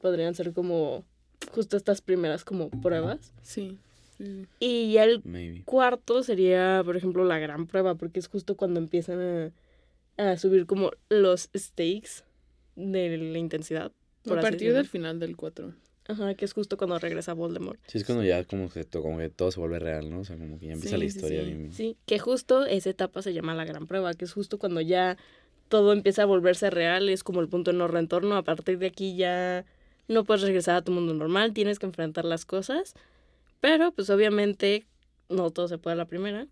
Podrían 0.00 0.34
ser 0.34 0.52
como 0.52 1.04
justo 1.52 1.76
estas 1.76 2.00
primeras 2.00 2.44
como 2.44 2.70
pruebas. 2.70 3.32
Sí. 3.42 3.78
sí. 4.18 4.46
Y 4.60 4.92
ya 4.92 5.04
el 5.04 5.20
Maybe. 5.24 5.62
cuarto 5.64 6.22
sería, 6.22 6.82
por 6.84 6.96
ejemplo, 6.96 7.24
la 7.24 7.38
gran 7.38 7.66
prueba, 7.66 7.94
porque 7.94 8.18
es 8.20 8.28
justo 8.28 8.56
cuando 8.56 8.80
empiezan 8.80 9.52
a, 10.18 10.30
a 10.32 10.36
subir 10.38 10.66
como 10.66 10.90
los 11.08 11.48
stakes 11.56 12.24
de 12.74 13.16
la 13.16 13.38
intensidad. 13.38 13.92
por 14.24 14.38
A 14.38 14.42
partir 14.42 14.72
del 14.72 14.86
final 14.86 15.18
del 15.18 15.36
4. 15.36 15.74
Ajá, 16.08 16.34
que 16.34 16.44
es 16.44 16.52
justo 16.52 16.76
cuando 16.76 16.98
regresa 17.00 17.32
Voldemort. 17.32 17.80
Sí, 17.88 17.98
es 17.98 18.04
cuando 18.04 18.22
ya 18.22 18.44
como 18.44 18.70
que, 18.70 18.84
como 18.84 19.18
que 19.18 19.28
todo 19.28 19.50
se 19.50 19.58
vuelve 19.58 19.80
real, 19.80 20.08
¿no? 20.08 20.20
O 20.20 20.24
sea, 20.24 20.36
como 20.36 20.58
que 20.60 20.66
ya 20.66 20.74
empieza 20.74 20.96
Sí, 20.96 21.02
la 21.02 21.10
sí, 21.10 21.16
historia 21.18 21.40
sí. 21.40 21.46
bien. 21.46 21.72
Sí, 21.72 21.96
que 22.06 22.18
justo 22.20 22.64
esa 22.64 22.90
etapa 22.90 23.22
se 23.22 23.34
llama 23.34 23.54
la 23.56 23.64
gran 23.64 23.88
prueba, 23.88 24.14
que 24.14 24.24
es 24.24 24.32
justo 24.32 24.58
cuando 24.58 24.80
ya 24.80 25.16
todo 25.68 25.92
empieza 25.92 26.22
a 26.22 26.26
volverse 26.26 26.70
real, 26.70 27.08
es 27.08 27.24
como 27.24 27.40
el 27.40 27.48
punto 27.48 27.72
de 27.72 27.78
no 27.78 27.88
retorno. 27.88 28.36
A 28.36 28.44
partir 28.44 28.78
de 28.78 28.86
aquí 28.86 29.16
ya 29.16 29.64
no 30.08 30.24
puedes 30.24 30.42
regresar 30.42 30.76
a 30.76 30.82
tu 30.82 30.92
mundo 30.92 31.14
normal, 31.14 31.52
tienes 31.52 31.78
que 31.78 31.86
enfrentar 31.86 32.24
las 32.24 32.44
cosas. 32.44 32.94
Pero, 33.60 33.92
pues 33.92 34.10
obviamente, 34.10 34.86
no 35.28 35.50
todo 35.50 35.68
se 35.68 35.78
puede 35.78 35.94
a 35.94 35.96
la 35.96 36.06
primera. 36.06 36.46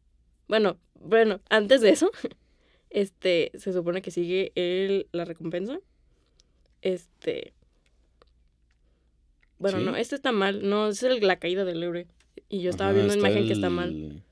Bueno, 0.49 0.76
bueno, 1.00 1.40
antes 1.50 1.80
de 1.80 1.90
eso, 1.90 2.11
este, 2.90 3.50
se 3.54 3.73
supone 3.73 4.02
que 4.02 4.11
sigue 4.11 4.52
el, 4.54 5.06
la 5.12 5.25
recompensa. 5.25 5.78
Este. 6.82 7.52
Bueno, 9.58 9.78
¿Sí? 9.78 9.84
no, 9.84 9.96
este 9.96 10.14
está 10.16 10.32
mal. 10.32 10.68
No, 10.68 10.88
es 10.88 11.02
el- 11.02 11.26
la 11.26 11.38
caída 11.38 11.64
del 11.64 11.82
héroe. 11.82 12.06
Y 12.49 12.61
yo 12.61 12.70
estaba 12.70 12.90
Ajá, 12.90 12.96
viendo 12.99 13.14
una 13.14 13.28
imagen 13.28 13.46
que 13.46 13.52
está 13.54 13.70
mal. 13.70 14.23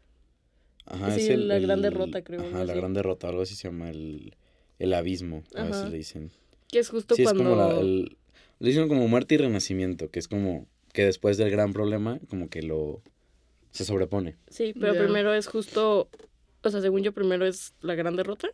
Ajá, 0.84 1.12
Sí, 1.14 1.22
es 1.22 1.28
el, 1.30 1.48
la 1.48 1.58
gran 1.58 1.80
derrota, 1.80 2.22
creo, 2.22 2.40
Ajá, 2.40 2.64
la 2.64 2.72
así. 2.72 2.80
gran 2.80 2.92
derrota, 2.92 3.28
algo 3.28 3.42
así 3.42 3.54
se 3.54 3.68
llama 3.68 3.90
el, 3.90 4.34
el 4.78 4.94
abismo, 4.94 5.44
a 5.54 5.62
veces 5.64 5.90
le 5.90 5.96
dicen. 5.96 6.32
Que 6.68 6.80
es 6.80 6.88
justo 6.90 7.14
Sí, 7.14 7.22
cuando. 7.22 7.42
es 7.44 7.48
como 7.48 7.56
la, 7.62 7.80
el, 7.80 8.16
le 8.62 8.68
dicen 8.68 8.86
como 8.88 9.08
muerte 9.08 9.34
y 9.34 9.38
renacimiento, 9.38 10.08
que 10.10 10.20
es 10.20 10.28
como 10.28 10.66
que 10.92 11.04
después 11.04 11.36
del 11.36 11.50
gran 11.50 11.72
problema, 11.72 12.20
como 12.28 12.48
que 12.48 12.62
lo, 12.62 13.02
se 13.72 13.84
sobrepone. 13.84 14.36
Sí, 14.48 14.72
pero 14.78 14.94
primero 14.94 15.34
es 15.34 15.48
justo, 15.48 16.08
o 16.62 16.70
sea, 16.70 16.80
según 16.80 17.02
yo, 17.02 17.12
primero 17.12 17.44
es 17.44 17.74
la 17.80 17.96
gran 17.96 18.14
derrota, 18.14 18.48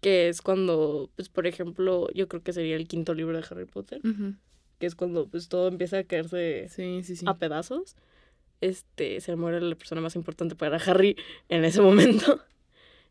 que 0.00 0.28
es 0.28 0.40
cuando, 0.40 1.10
pues, 1.14 1.28
por 1.28 1.46
ejemplo, 1.46 2.08
yo 2.14 2.26
creo 2.26 2.42
que 2.42 2.54
sería 2.54 2.76
el 2.76 2.88
quinto 2.88 3.12
libro 3.12 3.36
de 3.36 3.44
Harry 3.50 3.66
Potter, 3.66 4.00
que 4.78 4.86
es 4.86 4.94
cuando, 4.94 5.26
pues, 5.28 5.48
todo 5.48 5.68
empieza 5.68 5.98
a 5.98 6.04
caerse 6.04 6.68
Sí, 6.70 7.02
sí, 7.02 7.16
sí. 7.16 7.24
a 7.28 7.34
pedazos. 7.34 7.96
Este, 8.62 9.20
se 9.20 9.36
muere 9.36 9.60
la 9.60 9.74
persona 9.74 10.00
más 10.00 10.16
importante 10.16 10.54
para 10.54 10.78
Harry 10.78 11.16
en 11.50 11.66
ese 11.66 11.82
momento. 11.82 12.40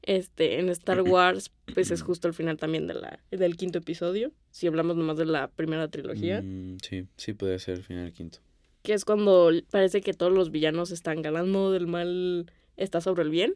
Este, 0.05 0.59
en 0.59 0.69
Star 0.69 1.01
Wars, 1.07 1.51
pues, 1.73 1.91
es 1.91 2.01
justo 2.01 2.27
el 2.27 2.33
final 2.33 2.57
también 2.57 2.87
de 2.87 2.93
la, 2.93 3.19
del 3.31 3.57
quinto 3.57 3.79
episodio, 3.79 4.31
si 4.51 4.67
hablamos 4.67 4.95
nomás 4.95 5.17
de 5.17 5.25
la 5.25 5.49
primera 5.49 5.87
trilogía. 5.89 6.41
Mm, 6.41 6.77
sí, 6.81 7.07
sí 7.17 7.33
puede 7.33 7.59
ser 7.59 7.75
el 7.75 7.83
final 7.83 8.13
quinto. 8.13 8.39
que 8.83 8.93
es 8.93 9.03
cuando 9.03 9.51
parece 9.71 10.01
que 10.01 10.13
todos 10.13 10.31
los 10.31 10.51
villanos 10.51 10.91
están 10.91 11.21
ganando, 11.21 11.71
del 11.71 11.87
mal 11.87 12.51
está 12.77 13.01
sobre 13.01 13.23
el 13.23 13.29
bien. 13.29 13.55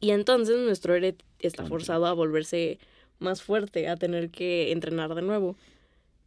Y 0.00 0.10
entonces 0.10 0.56
nuestro 0.58 0.94
héroe 0.94 1.16
está 1.40 1.66
forzado 1.66 2.06
a 2.06 2.12
volverse 2.12 2.78
más 3.18 3.42
fuerte, 3.42 3.88
a 3.88 3.96
tener 3.96 4.30
que 4.30 4.70
entrenar 4.70 5.14
de 5.14 5.22
nuevo. 5.22 5.56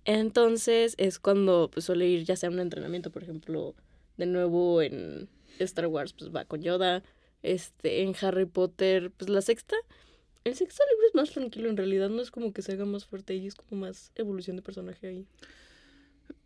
Entonces 0.04 0.96
es 0.98 1.20
cuando 1.20 1.70
pues, 1.72 1.86
suele 1.86 2.08
ir 2.08 2.24
ya 2.26 2.36
sea 2.36 2.50
un 2.50 2.60
entrenamiento, 2.60 3.12
por 3.12 3.24
ejemplo, 3.24 3.76
de 4.18 4.26
nuevo 4.26 4.82
en 4.82 5.30
Star 5.60 5.88
Wars, 5.88 6.14
pues 6.14 6.34
va 6.36 6.46
con 6.46 6.62
Yoda. 6.62 7.04
Este, 7.44 8.02
en 8.02 8.16
Harry 8.22 8.46
Potter, 8.46 9.12
pues 9.12 9.30
la 9.30 9.42
sexta. 9.42 9.76
El 10.44 10.56
sexto 10.56 10.84
libro 10.92 11.08
es 11.08 11.16
más 11.16 11.30
tranquilo, 11.32 11.70
en 11.70 11.78
realidad 11.78 12.10
no 12.10 12.22
es 12.22 12.32
como 12.32 12.52
que 12.52 12.62
se 12.62 12.74
haga 12.74 12.86
más 12.86 13.06
fuerte 13.06 13.36
y 13.36 13.48
es 13.48 13.56
como 13.56 13.82
más 13.82 14.12
evolución 14.16 14.56
de 14.56 14.64
personaje 14.64 15.08
ahí. 15.08 15.28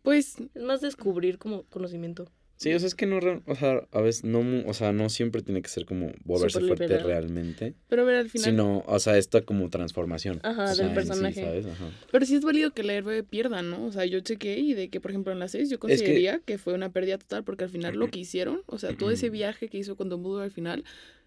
Pues 0.02 0.36
Es 0.54 0.62
más 0.62 0.80
descubrir 0.80 1.38
como 1.38 1.64
conocimiento. 1.64 2.30
Sí, 2.56 2.72
o 2.72 2.78
sea, 2.78 2.86
es 2.88 2.94
que 2.94 3.04
no, 3.04 3.18
o 3.46 3.54
sea, 3.54 3.86
a 3.92 4.00
veces 4.00 4.24
no, 4.24 4.42
o 4.66 4.72
sea, 4.72 4.90
no 4.92 5.10
siempre 5.10 5.42
tiene 5.42 5.60
que 5.60 5.68
ser 5.68 5.84
como 5.84 6.12
volverse 6.24 6.60
fuerte 6.60 6.86
realmente, 6.98 7.74
Pero 7.88 8.02
a 8.02 8.04
ver, 8.06 8.16
al 8.16 8.30
final. 8.30 8.50
sino, 8.50 8.82
o 8.86 8.98
sea, 8.98 9.18
esta 9.18 9.42
como 9.42 9.68
transformación. 9.68 10.40
Ajá, 10.42 10.72
o 10.72 10.74
del 10.74 10.80
en 10.80 10.88
sí, 10.88 10.94
personaje. 10.94 11.40
¿sabes? 11.42 11.66
Ajá. 11.66 11.90
Pero 12.10 12.24
sí 12.24 12.34
es 12.34 12.42
válido 12.42 12.72
que 12.72 12.80
el 12.80 12.90
héroe 12.90 13.22
pierda, 13.22 13.60
¿no? 13.60 13.84
O 13.84 13.92
sea, 13.92 14.06
yo 14.06 14.20
chequé 14.20 14.58
y 14.58 14.72
de 14.72 14.88
que, 14.88 15.00
por 15.02 15.10
ejemplo, 15.10 15.32
en 15.32 15.38
la 15.38 15.48
6 15.48 15.68
yo 15.68 15.78
consideraría 15.78 16.38
que... 16.38 16.56
fue 16.56 16.72
una 16.72 16.90
pérdida 16.90 17.18
total 17.18 17.44
porque 17.44 17.64
al 17.64 17.70
final 17.70 17.94
lo 17.96 18.08
que 18.10 18.20
hicieron, 18.20 18.62
o 18.66 18.78
sea, 18.78 18.96
todo 18.96 19.10
ese 19.10 19.28
viaje 19.28 19.68
que 19.68 19.76
hizo 19.76 19.94
con 19.96 20.08
Dumbledore 20.08 20.44
al 20.44 20.50
final, 20.50 20.84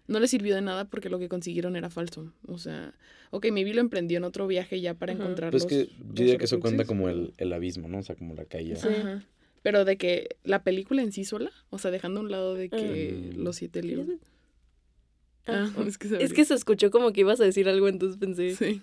no 0.08 0.18
le 0.18 0.26
sirvió 0.26 0.56
de 0.56 0.62
nada 0.62 0.86
porque 0.86 1.08
lo 1.10 1.20
que 1.20 1.28
consiguieron 1.28 1.76
era 1.76 1.90
falso. 1.90 2.32
O 2.48 2.58
sea, 2.58 2.92
ok, 3.30 3.46
maybe 3.52 3.72
lo 3.72 3.80
emprendió 3.80 4.18
en 4.18 4.24
otro 4.24 4.48
viaje 4.48 4.80
ya 4.80 4.94
para 4.94 5.12
encontrar 5.12 5.52
Pues 5.52 5.62
los- 5.62 5.70
que 5.70 5.86
yo 5.86 5.94
diría 6.12 6.38
que 6.38 6.46
eso 6.46 6.58
cuenta 6.58 6.84
como 6.84 7.08
el, 7.08 7.32
el 7.38 7.52
abismo, 7.52 7.86
¿no? 7.88 7.98
O 7.98 8.02
sea, 8.02 8.16
como 8.16 8.34
la 8.34 8.44
caída. 8.46 8.74
Sí. 8.74 8.88
Ajá. 8.88 9.24
Pero 9.62 9.84
de 9.84 9.96
que 9.98 10.36
la 10.44 10.62
película 10.62 11.02
en 11.02 11.12
sí 11.12 11.24
sola, 11.24 11.50
o 11.70 11.78
sea, 11.78 11.90
dejando 11.90 12.20
a 12.20 12.22
un 12.22 12.30
lado 12.30 12.54
de 12.54 12.70
que 12.70 13.32
Mm. 13.34 13.42
los 13.42 13.56
siete 13.56 13.82
libros. 13.82 14.18
Ah, 15.46 15.70
Ah, 15.76 15.84
es 15.86 15.98
que, 15.98 16.08
es 16.22 16.32
que 16.32 16.44
se 16.44 16.54
escuchó 16.54 16.90
como 16.90 17.12
que 17.12 17.20
ibas 17.20 17.40
a 17.40 17.44
decir 17.44 17.68
algo, 17.68 17.88
entonces 17.88 18.18
pensé. 18.18 18.54
Sí. 18.56 18.82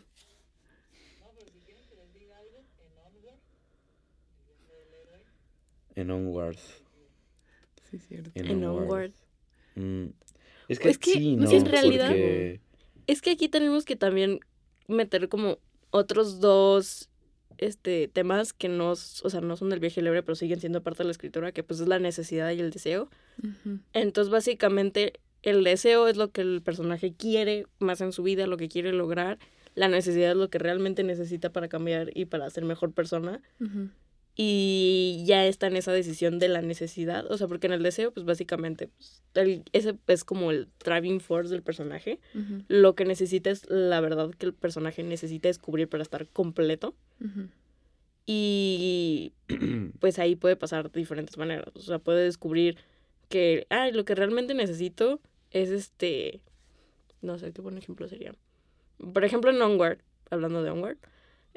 En 5.96 6.12
Onward. 6.12 6.58
Sí, 7.90 7.98
cierto. 8.00 8.32
En, 8.36 8.48
En 8.48 8.64
Onward. 8.66 9.12
Mm, 9.76 10.08
Es 10.68 10.80
que, 10.80 10.90
Es 10.90 10.98
que, 10.98 11.12
sí, 11.14 11.36
no 11.36 11.50
en 11.50 11.66
realidad- 11.66 12.10
porque- 12.10 12.60
Es 13.08 13.22
que 13.22 13.32
aquí 13.32 13.48
tenemos 13.48 13.86
que 13.86 13.96
también 13.96 14.42
meter 14.90 15.30
como 15.30 15.60
otros 15.92 16.42
dos 16.42 17.10
este 17.58 18.08
temas 18.08 18.54
que 18.54 18.70
no, 18.70 18.92
o 18.92 18.96
sea, 18.96 19.42
no 19.42 19.56
son 19.58 19.70
del 19.70 19.80
viaje 19.80 20.02
libre, 20.02 20.24
pero 20.24 20.36
siguen 20.36 20.60
siendo 20.60 20.82
parte 20.82 21.00
de 21.00 21.06
la 21.06 21.12
escritura, 21.12 21.52
que 21.52 21.64
pues 21.64 21.80
es 21.80 21.88
la 21.88 22.00
necesidad 22.00 22.52
y 22.52 22.60
el 22.60 22.72
deseo. 22.72 23.10
Entonces, 23.94 24.32
básicamente, 24.32 25.14
el 25.44 25.64
deseo 25.64 26.08
es 26.08 26.18
lo 26.18 26.32
que 26.32 26.42
el 26.42 26.62
personaje 26.62 27.14
quiere 27.14 27.66
más 27.80 28.02
en 28.02 28.12
su 28.12 28.24
vida, 28.24 28.48
lo 28.48 28.58
que 28.58 28.70
quiere 28.70 28.92
lograr. 28.94 29.40
La 29.76 29.88
necesidad 29.88 30.32
es 30.32 30.38
lo 30.38 30.50
que 30.50 30.58
realmente 30.58 31.04
necesita 31.04 31.52
para 31.52 31.68
cambiar 31.68 32.10
y 32.16 32.26
para 32.26 32.50
ser 32.50 32.66
mejor 32.66 32.94
persona. 32.94 33.42
Y 34.40 35.24
ya 35.26 35.48
está 35.48 35.66
en 35.66 35.76
esa 35.78 35.92
decisión 35.92 36.38
de 36.38 36.48
la 36.48 36.62
necesidad, 36.62 37.26
o 37.32 37.38
sea, 37.38 37.48
porque 37.48 37.66
en 37.66 37.74
el 37.74 37.82
deseo, 37.82 38.12
pues 38.12 38.24
básicamente, 38.24 38.88
pues, 38.88 39.24
el- 39.34 39.64
ese 39.74 39.96
es 40.06 40.24
como 40.24 40.52
el 40.52 40.68
driving 40.86 41.20
force 41.22 41.52
del 41.52 41.64
personaje. 41.64 42.20
Lo 42.68 42.94
que 42.96 43.04
necesita 43.04 43.50
es 43.50 43.68
la 43.68 44.00
verdad 44.00 44.30
que 44.38 44.46
el 44.46 44.54
personaje 44.54 45.02
necesita 45.02 45.48
descubrir 45.50 45.90
para 45.90 46.04
estar 46.04 46.28
completo. 46.28 46.94
Y 48.26 49.34
pues 50.00 50.20
ahí 50.20 50.36
puede 50.36 50.56
pasar 50.56 50.92
de 50.92 51.00
diferentes 51.00 51.38
maneras. 51.38 51.70
O 51.76 51.80
sea, 51.80 52.00
puede 52.00 52.24
descubrir 52.24 52.78
que, 53.30 53.66
ah, 53.70 53.90
lo 53.90 54.06
que 54.06 54.16
realmente 54.16 54.54
necesito 54.54 55.20
es 55.52 55.70
este, 55.70 56.42
no 57.22 57.38
sé 57.40 57.52
qué 57.54 57.62
buen 57.62 57.78
ejemplo 57.78 58.08
sería. 58.08 58.36
Por 59.14 59.24
ejemplo, 59.24 59.50
en 59.52 59.62
Onward, 59.62 60.00
hablando 60.30 60.62
de 60.64 60.70
Onward, 60.72 60.98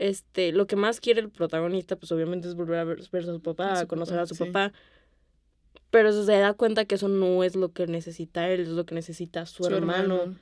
este, 0.00 0.52
lo 0.52 0.66
que 0.66 0.76
más 0.76 0.98
quiere 0.98 1.20
el 1.20 1.28
protagonista, 1.28 1.94
pues 1.94 2.10
obviamente 2.10 2.48
es 2.48 2.54
volver 2.54 2.78
a 2.78 2.84
ver, 2.84 3.02
ver 3.12 3.22
a 3.22 3.26
su 3.26 3.42
papá, 3.42 3.72
A 3.72 3.80
su 3.82 3.86
conocer 3.86 4.14
papá, 4.14 4.22
a 4.22 4.26
su 4.26 4.34
sí. 4.34 4.44
papá. 4.46 4.72
Pero 5.90 6.10
se 6.10 6.32
da 6.32 6.54
cuenta 6.54 6.86
que 6.86 6.94
eso 6.94 7.08
no 7.08 7.44
es 7.44 7.54
lo 7.54 7.72
que 7.72 7.86
necesita 7.86 8.48
él, 8.48 8.60
es 8.60 8.68
lo 8.68 8.86
que 8.86 8.94
necesita 8.94 9.44
su, 9.44 9.66
hermano. 9.66 10.36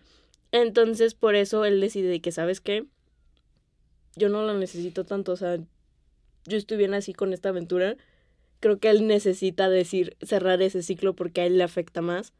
Entonces, 0.52 1.14
por 1.14 1.34
eso 1.34 1.64
él 1.64 1.80
decide 1.80 2.20
que, 2.20 2.30
¿sabes 2.30 2.60
qué? 2.60 2.86
Yo 4.14 4.28
no 4.28 4.42
lo 4.42 4.54
necesito 4.54 5.04
tanto, 5.04 5.32
o 5.32 5.36
sea, 5.36 5.56
yo 5.56 6.56
estoy 6.56 6.76
bien 6.76 6.94
así 6.94 7.12
con 7.12 7.32
esta 7.32 7.48
aventura. 7.48 7.96
Creo 8.60 8.78
que 8.78 8.90
él 8.90 9.08
necesita 9.08 9.68
decir, 9.68 10.16
cerrar 10.22 10.62
ese 10.62 10.82
ciclo 10.82 11.14
porque 11.14 11.40
a 11.40 11.46
él 11.46 11.58
le 11.58 11.64
afecta 11.64 12.00
más. 12.00 12.32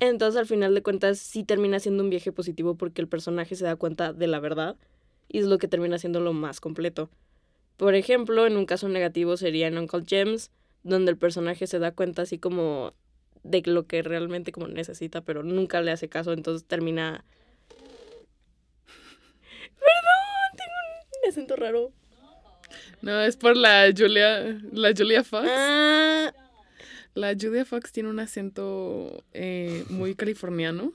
Entonces, 0.00 0.38
al 0.38 0.46
final 0.46 0.74
de 0.74 0.82
cuentas, 0.82 1.18
sí 1.18 1.44
termina 1.44 1.80
siendo 1.80 2.02
un 2.02 2.08
viaje 2.08 2.32
positivo 2.32 2.76
porque 2.76 3.02
el 3.02 3.08
personaje 3.08 3.56
se 3.56 3.64
da 3.64 3.76
cuenta 3.76 4.14
de 4.14 4.26
la 4.26 4.40
verdad 4.40 4.76
y 5.28 5.38
es 5.38 5.46
lo 5.46 5.58
que 5.58 5.68
termina 5.68 5.98
siendo 5.98 6.20
lo 6.20 6.32
más 6.32 6.60
completo. 6.60 7.10
Por 7.76 7.94
ejemplo, 7.94 8.46
en 8.46 8.56
un 8.56 8.66
caso 8.66 8.88
negativo 8.88 9.36
sería 9.36 9.66
en 9.66 9.78
Uncle 9.78 10.04
James, 10.08 10.50
donde 10.82 11.10
el 11.10 11.18
personaje 11.18 11.66
se 11.66 11.78
da 11.78 11.92
cuenta 11.92 12.22
así 12.22 12.38
como 12.38 12.92
de 13.42 13.62
lo 13.66 13.86
que 13.86 14.02
realmente 14.02 14.52
como 14.52 14.68
necesita, 14.68 15.22
pero 15.22 15.42
nunca 15.42 15.82
le 15.82 15.90
hace 15.90 16.08
caso, 16.08 16.32
entonces 16.32 16.66
termina... 16.66 17.24
Perdón, 19.78 20.56
tengo 20.56 20.72
un 21.22 21.28
acento 21.28 21.56
raro. 21.56 21.92
No, 23.02 23.20
es 23.20 23.36
por 23.36 23.56
la 23.56 23.92
Julia, 23.96 24.58
la 24.72 24.92
Julia 24.96 25.24
Fox. 25.24 25.48
Ah, 25.50 26.32
La 27.14 27.34
Julia 27.38 27.64
Fox 27.64 27.92
tiene 27.92 28.08
un 28.08 28.18
acento 28.18 29.22
eh, 29.32 29.84
muy 29.90 30.14
californiano 30.14 30.92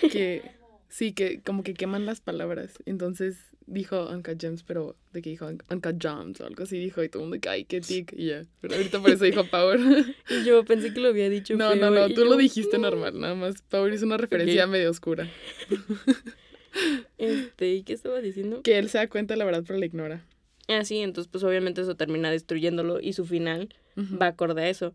que 0.00 0.42
sí, 0.88 1.12
que 1.12 1.42
como 1.42 1.62
que 1.62 1.74
queman 1.74 2.06
las 2.06 2.20
palabras. 2.20 2.78
Entonces 2.86 3.51
dijo 3.66 4.08
Uncle 4.08 4.36
James, 4.40 4.62
pero 4.62 4.96
de 5.12 5.22
que 5.22 5.30
dijo 5.30 5.46
Un- 5.46 5.82
James 6.00 6.40
o 6.40 6.46
algo 6.46 6.62
así 6.62 6.78
dijo 6.78 7.02
y 7.02 7.08
todo 7.08 7.22
el 7.24 7.30
mundo 7.30 7.48
ay, 7.50 7.64
qué 7.64 7.80
tic 7.80 8.12
y 8.16 8.26
ya. 8.28 8.42
Pero 8.60 8.74
ahorita 8.76 9.00
por 9.00 9.10
eso 9.10 9.24
dijo 9.24 9.44
Power. 9.44 9.78
y 10.30 10.44
yo 10.44 10.64
pensé 10.64 10.92
que 10.94 11.00
lo 11.00 11.08
había 11.08 11.28
dicho 11.28 11.54
No, 11.56 11.70
feo, 11.72 11.80
no, 11.80 11.90
no, 11.90 12.08
tú 12.08 12.22
yo, 12.22 12.24
lo 12.24 12.36
dijiste 12.36 12.78
"No". 12.78 12.90
normal, 12.90 13.18
nada 13.20 13.34
más. 13.34 13.62
Power 13.62 13.92
es 13.92 14.02
una 14.02 14.16
referencia 14.16 14.66
medio 14.66 14.90
oscura. 14.90 15.28
Este, 17.18 17.74
¿y 17.74 17.82
qué 17.82 17.92
estaba 17.92 18.20
diciendo? 18.20 18.62
Que 18.62 18.78
él 18.78 18.88
se 18.88 18.98
da 18.98 19.06
cuenta 19.08 19.36
la 19.36 19.44
verdad, 19.44 19.62
pero 19.66 19.78
la 19.78 19.86
ignora. 19.86 20.24
Ah, 20.68 20.84
sí, 20.84 20.98
entonces 20.98 21.30
pues 21.30 21.44
obviamente 21.44 21.82
eso 21.82 21.94
termina 21.96 22.30
destruyéndolo 22.30 23.00
y 23.00 23.12
su 23.12 23.24
final 23.26 23.68
va 24.20 24.28
acorde 24.28 24.62
a 24.62 24.68
eso. 24.68 24.94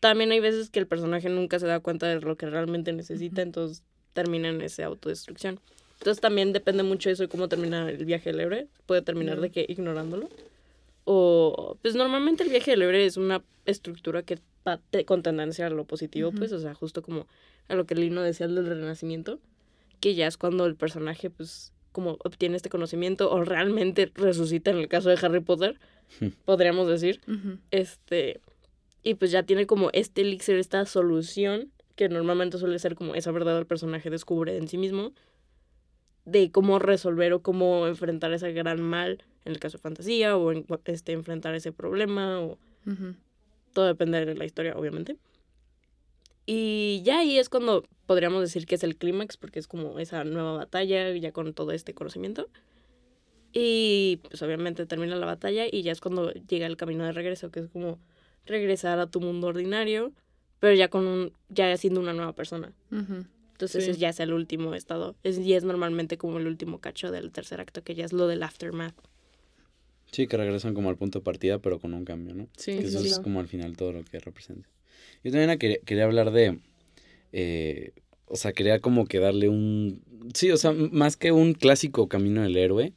También 0.00 0.32
hay 0.32 0.40
veces 0.40 0.70
que 0.70 0.78
el 0.80 0.86
personaje 0.86 1.28
nunca 1.28 1.58
se 1.58 1.66
da 1.66 1.80
cuenta 1.80 2.08
de 2.08 2.20
lo 2.20 2.36
que 2.36 2.46
realmente 2.50 2.92
necesita, 2.92 3.42
entonces 3.42 3.82
termina 4.12 4.48
en 4.48 4.60
esa 4.60 4.86
autodestrucción. 4.86 5.60
Entonces 5.98 6.20
también 6.20 6.52
depende 6.52 6.82
mucho 6.82 7.08
de 7.08 7.14
eso 7.14 7.24
de 7.24 7.28
cómo 7.28 7.48
termina 7.48 7.90
el 7.90 8.04
viaje 8.04 8.32
del. 8.32 8.68
Puede 8.86 9.02
terminar 9.02 9.40
de 9.40 9.50
que 9.50 9.66
ignorándolo. 9.68 10.28
O, 11.04 11.76
pues 11.82 11.94
normalmente 11.94 12.44
el 12.44 12.50
viaje 12.50 12.72
del 12.72 12.82
héroe 12.82 13.04
es 13.04 13.16
una 13.16 13.42
estructura 13.64 14.22
que 14.22 14.38
va 14.66 14.78
te- 14.90 15.04
con 15.04 15.22
tendencia 15.22 15.66
a 15.66 15.70
lo 15.70 15.84
positivo, 15.84 16.32
pues, 16.32 16.52
o 16.52 16.58
sea, 16.60 16.74
justo 16.74 17.02
como 17.02 17.26
a 17.68 17.74
lo 17.74 17.86
que 17.86 17.94
Lino 17.94 18.22
decía 18.22 18.46
del 18.46 18.66
renacimiento, 18.66 19.40
que 20.00 20.14
ya 20.14 20.26
es 20.26 20.36
cuando 20.36 20.66
el 20.66 20.76
personaje, 20.76 21.30
pues, 21.30 21.72
como 21.92 22.12
obtiene 22.24 22.56
este 22.56 22.68
conocimiento 22.68 23.30
o 23.30 23.42
realmente 23.42 24.12
resucita 24.14 24.70
en 24.70 24.78
el 24.78 24.88
caso 24.88 25.08
de 25.08 25.18
Harry 25.20 25.40
Potter, 25.40 25.78
podríamos 26.44 26.86
decir 26.88 27.20
Ujú. 27.26 27.58
este 27.70 28.40
Y 29.02 29.14
pues 29.14 29.30
ya 29.30 29.42
tiene 29.42 29.66
como 29.66 29.90
este 29.92 30.20
elixir, 30.20 30.56
esta 30.56 30.84
solución, 30.84 31.72
que 31.96 32.08
normalmente 32.08 32.58
suele 32.58 32.78
ser 32.78 32.94
como 32.94 33.14
esa 33.14 33.30
verdad 33.32 33.58
el 33.58 33.66
personaje 33.66 34.10
descubre 34.10 34.56
en 34.56 34.68
sí 34.68 34.76
mismo, 34.76 35.12
de 36.30 36.50
cómo 36.50 36.78
resolver 36.78 37.32
o 37.32 37.42
cómo 37.42 37.86
enfrentar 37.86 38.32
ese 38.32 38.52
gran 38.52 38.80
mal, 38.82 39.24
en 39.44 39.52
el 39.52 39.58
caso 39.58 39.78
de 39.78 39.82
fantasía, 39.82 40.36
o 40.36 40.52
en, 40.52 40.66
este, 40.84 41.12
enfrentar 41.12 41.54
ese 41.54 41.72
problema, 41.72 42.40
o 42.40 42.58
todo 43.72 43.86
depende 43.86 44.24
de 44.24 44.34
la 44.34 44.44
historia, 44.44 44.74
obviamente. 44.76 45.16
Y 46.46 47.02
ya 47.04 47.20
ahí 47.20 47.38
es 47.38 47.48
cuando 47.48 47.84
podríamos 48.06 48.40
decir 48.40 48.66
que 48.66 48.74
es 48.74 48.82
el 48.82 48.96
clímax, 48.96 49.36
porque 49.36 49.58
es 49.58 49.66
como 49.66 49.98
esa 49.98 50.24
nueva 50.24 50.52
batalla, 50.52 51.10
ya 51.16 51.32
con 51.32 51.52
todo 51.52 51.72
este 51.72 51.94
conocimiento. 51.94 52.48
Y 53.52 54.20
pues 54.28 54.42
obviamente 54.42 54.86
termina 54.86 55.16
la 55.16 55.26
batalla 55.26 55.66
y 55.70 55.82
ya 55.82 55.92
es 55.92 56.00
cuando 56.00 56.32
llega 56.32 56.66
el 56.66 56.76
camino 56.76 57.04
de 57.04 57.12
regreso, 57.12 57.50
que 57.50 57.60
es 57.60 57.68
como 57.68 57.98
regresar 58.46 58.98
a 58.98 59.10
tu 59.10 59.20
mundo 59.20 59.46
ordinario, 59.46 60.12
pero 60.60 60.74
ya 60.74 60.88
con 60.88 61.06
un, 61.06 61.32
ya 61.48 61.74
siendo 61.76 62.00
una 62.00 62.12
nueva 62.12 62.34
persona. 62.34 62.72
Ujú. 62.90 63.24
Entonces 63.58 63.84
Sí. 63.86 63.90
es- 63.90 63.98
ya 63.98 64.10
es 64.10 64.20
el 64.20 64.32
último 64.32 64.76
estado. 64.76 65.16
Es, 65.24 65.36
y 65.36 65.54
es 65.54 65.64
normalmente 65.64 66.16
como 66.16 66.38
el 66.38 66.46
último 66.46 66.78
cacho 66.80 67.10
del 67.10 67.32
tercer 67.32 67.60
acto, 67.60 67.82
que 67.82 67.96
ya 67.96 68.04
es 68.04 68.12
lo 68.12 68.28
del 68.28 68.44
aftermath. 68.44 68.94
Sí, 70.12 70.28
que 70.28 70.36
regresan 70.36 70.74
como 70.74 70.90
al 70.90 70.96
punto 70.96 71.18
de 71.18 71.24
partida, 71.24 71.58
pero 71.58 71.80
con 71.80 71.92
un 71.92 72.04
cambio, 72.04 72.34
¿no? 72.36 72.46
Sí, 72.56 72.76
Que 72.76 72.82
sí, 72.82 72.86
eso 72.86 73.00
sí. 73.00 73.08
es 73.08 73.18
como 73.18 73.40
al 73.40 73.48
final 73.48 73.76
todo 73.76 73.92
lo 73.92 74.04
que 74.04 74.20
representa. 74.20 74.68
Yo 75.24 75.32
también 75.32 75.58
quería, 75.58 75.78
quería 75.84 76.04
hablar 76.04 76.30
de, 76.30 76.60
eh, 77.32 77.90
o 78.26 78.36
sea, 78.36 78.52
quería 78.52 78.78
como 78.78 79.06
que 79.06 79.18
darle 79.18 79.48
un, 79.48 80.02
sí, 80.34 80.52
o 80.52 80.56
sea, 80.56 80.70
más 80.72 81.16
que 81.16 81.32
un 81.32 81.52
clásico 81.54 82.08
camino 82.08 82.42
del 82.42 82.56
héroe, 82.56 82.92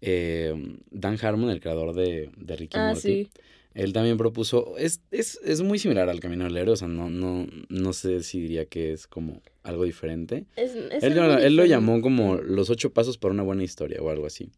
eh, 0.00 0.54
Dan 0.90 1.18
Harmon, 1.22 1.50
el 1.50 1.60
creador 1.60 1.94
de, 1.94 2.30
de 2.36 2.56
Ricky 2.56 2.78
Ah, 2.78 2.88
Morty, 2.88 3.00
sí. 3.00 3.30
Él 3.74 3.92
también 3.92 4.16
propuso, 4.16 4.76
es, 4.78 5.00
es, 5.10 5.38
es 5.44 5.60
muy 5.62 5.78
similar 5.78 6.08
al 6.08 6.20
camino 6.20 6.44
del 6.44 6.56
héroe, 6.56 6.74
o 6.74 6.76
sea, 6.76 6.88
no, 6.88 7.10
no, 7.10 7.46
no 7.68 7.92
sé 7.92 8.22
si 8.22 8.40
diría 8.40 8.66
que 8.66 8.92
es 8.92 9.06
como 9.06 9.42
algo 9.62 9.84
diferente. 9.84 10.46
Es, 10.56 10.74
es 10.76 11.02
Él, 11.02 11.18
algo 11.18 11.34
lo- 11.34 11.38
él 11.40 11.56
lo 11.56 11.64
llamó 11.64 12.00
como 12.00 12.36
los 12.36 12.70
ocho 12.70 12.92
pasos 12.92 13.18
para 13.18 13.34
una 13.34 13.42
buena 13.42 13.64
historia 13.64 14.00
o 14.00 14.10
algo 14.10 14.26
así. 14.26 14.50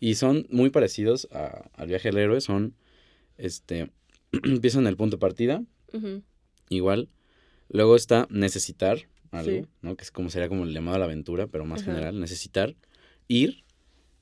Y 0.00 0.14
son 0.16 0.46
muy 0.50 0.70
parecidos 0.70 1.28
a- 1.32 1.70
al 1.74 1.88
viaje 1.88 2.08
del 2.08 2.18
héroe. 2.18 2.40
Son, 2.40 2.74
este, 3.36 3.90
empiezan 4.44 4.82
en 4.82 4.88
el 4.88 4.96
punto 4.96 5.16
de 5.16 5.20
partida, 5.20 5.62
igual. 6.68 7.08
Luego 7.68 7.96
está 7.96 8.26
necesitar 8.30 9.08
algo, 9.30 9.50
Sí. 9.50 9.66
¿no? 9.82 9.96
Que 9.96 10.04
es 10.04 10.10
como 10.10 10.30
sería 10.30 10.48
como 10.48 10.64
el 10.64 10.72
llamado 10.72 10.96
a 10.96 10.98
la 11.00 11.04
aventura, 11.04 11.46
pero 11.46 11.64
más 11.64 11.82
general. 11.84 12.18
Necesitar, 12.18 12.74
ir. 13.28 13.64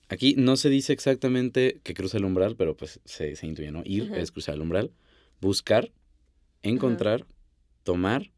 Aquí 0.08 0.34
no 0.36 0.56
se 0.56 0.70
dice 0.70 0.92
exactamente 0.92 1.80
que 1.82 1.94
cruza 1.94 2.18
el 2.18 2.24
umbral, 2.24 2.56
pero 2.56 2.76
pues 2.76 3.00
se, 3.04 3.34
se 3.36 3.46
intuye, 3.46 3.72
¿no? 3.72 3.82
Ir 3.84 4.12
es 4.14 4.30
cruzar 4.30 4.54
el 4.54 4.60
umbral. 4.60 4.92
Buscar, 5.40 5.90
encontrar, 6.62 7.26
tomar, 7.82 8.30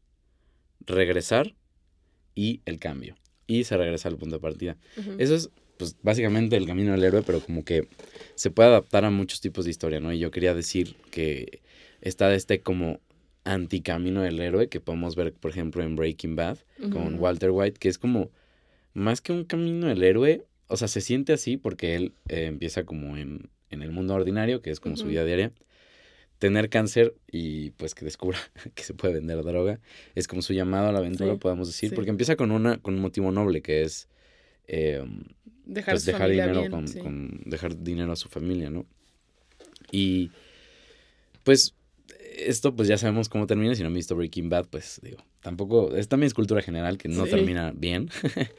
regresar 0.85 1.55
y 2.35 2.61
el 2.65 2.79
cambio. 2.79 3.15
Y 3.47 3.63
se 3.63 3.77
regresa 3.77 4.09
al 4.09 4.17
punto 4.17 4.35
de 4.35 4.41
partida. 4.41 4.77
Eso 5.17 5.35
es, 5.35 5.49
pues, 5.77 5.95
básicamente 6.01 6.55
el 6.55 6.65
camino 6.65 6.91
del 6.91 7.03
héroe, 7.03 7.23
pero 7.23 7.39
como 7.39 7.63
que 7.63 7.87
se 8.35 8.51
puede 8.51 8.69
adaptar 8.69 9.05
a 9.05 9.09
muchos 9.09 9.41
tipos 9.41 9.65
de 9.65 9.71
historia, 9.71 9.99
¿no? 9.99 10.11
Y 10.13 10.19
yo 10.19 10.31
quería 10.31 10.53
decir 10.53 10.95
que 11.11 11.61
está 12.01 12.33
este 12.33 12.61
como 12.61 12.99
anticamino 13.43 14.21
del 14.21 14.39
héroe 14.39 14.69
que 14.69 14.79
podemos 14.79 15.15
ver, 15.15 15.33
por 15.33 15.51
ejemplo, 15.51 15.83
en 15.83 15.95
Breaking 15.95 16.35
Bad 16.35 16.59
con. 16.91 17.15
Walter 17.19 17.51
White, 17.51 17.79
que 17.79 17.89
es 17.89 17.97
como 17.97 18.29
más 18.93 19.21
que 19.21 19.31
un 19.31 19.45
camino 19.45 19.87
del 19.87 20.03
héroe, 20.03 20.45
o 20.69 20.77
sea, 20.77 20.87
se 20.87 21.01
siente 21.01 21.33
así 21.33 21.57
porque 21.57 21.95
él 21.95 22.13
eh, 22.29 22.45
empieza 22.45 22.83
como 22.85 23.17
en, 23.17 23.49
en 23.69 23.81
el 23.83 23.91
mundo 23.91 24.13
ordinario, 24.15 24.61
que 24.61 24.71
es 24.71 24.79
como 24.79 24.95
su 24.95 25.05
vida 25.07 25.25
diaria. 25.25 25.51
Tener 26.39 26.69
cáncer 26.69 27.15
y 27.29 27.71
pues 27.71 27.93
que 27.93 28.05
descubra 28.05 28.39
que 28.75 28.83
se 28.83 28.93
puede 28.93 29.15
vender 29.15 29.43
droga 29.43 29.81
es 30.15 30.25
como 30.27 30.41
su 30.41 30.53
llamado 30.53 30.87
a 30.87 30.93
la 30.93 30.99
aventura, 30.99 31.33
Sí, 31.33 31.37
podemos 31.39 31.67
decir, 31.67 31.89
sí. 31.89 31.95
porque 31.95 32.11
empieza 32.11 32.37
con, 32.37 32.51
una, 32.51 32.77
con 32.77 32.93
un 32.93 33.01
motivo 33.01 33.29
noble 33.33 33.61
que 33.61 33.81
es 33.81 34.07
eh, 34.69 35.03
Dejar 35.65 35.95
pues 35.95 36.05
dejar 36.05 36.29
dinero 36.29 36.59
bien, 36.61 36.71
con, 36.71 36.87
sí. 36.87 36.99
con- 36.99 37.41
dejar 37.45 37.77
dinero 37.83 38.13
a 38.13 38.15
su 38.15 38.29
familia, 38.29 38.69
¿no? 38.69 38.85
Y 39.91 40.31
pues 41.43 41.75
esto 42.37 42.75
pues 42.75 42.87
ya 42.87 42.97
sabemos 42.97 43.27
cómo 43.27 43.45
termina, 43.47 43.75
si 43.75 43.81
no 43.81 43.87
han 43.87 43.93
visto 43.93 44.15
Breaking 44.15 44.49
Bad, 44.49 44.67
pues 44.69 44.99
digo, 45.03 45.17
tampoco, 45.41 45.95
es 45.95 46.07
también 46.07 46.27
es 46.27 46.33
cultura 46.33 46.61
general 46.61 46.97
que 46.97 47.09
no 47.09 47.25
Sí. 47.25 47.31
termina 47.31 47.71
bien. 47.75 48.09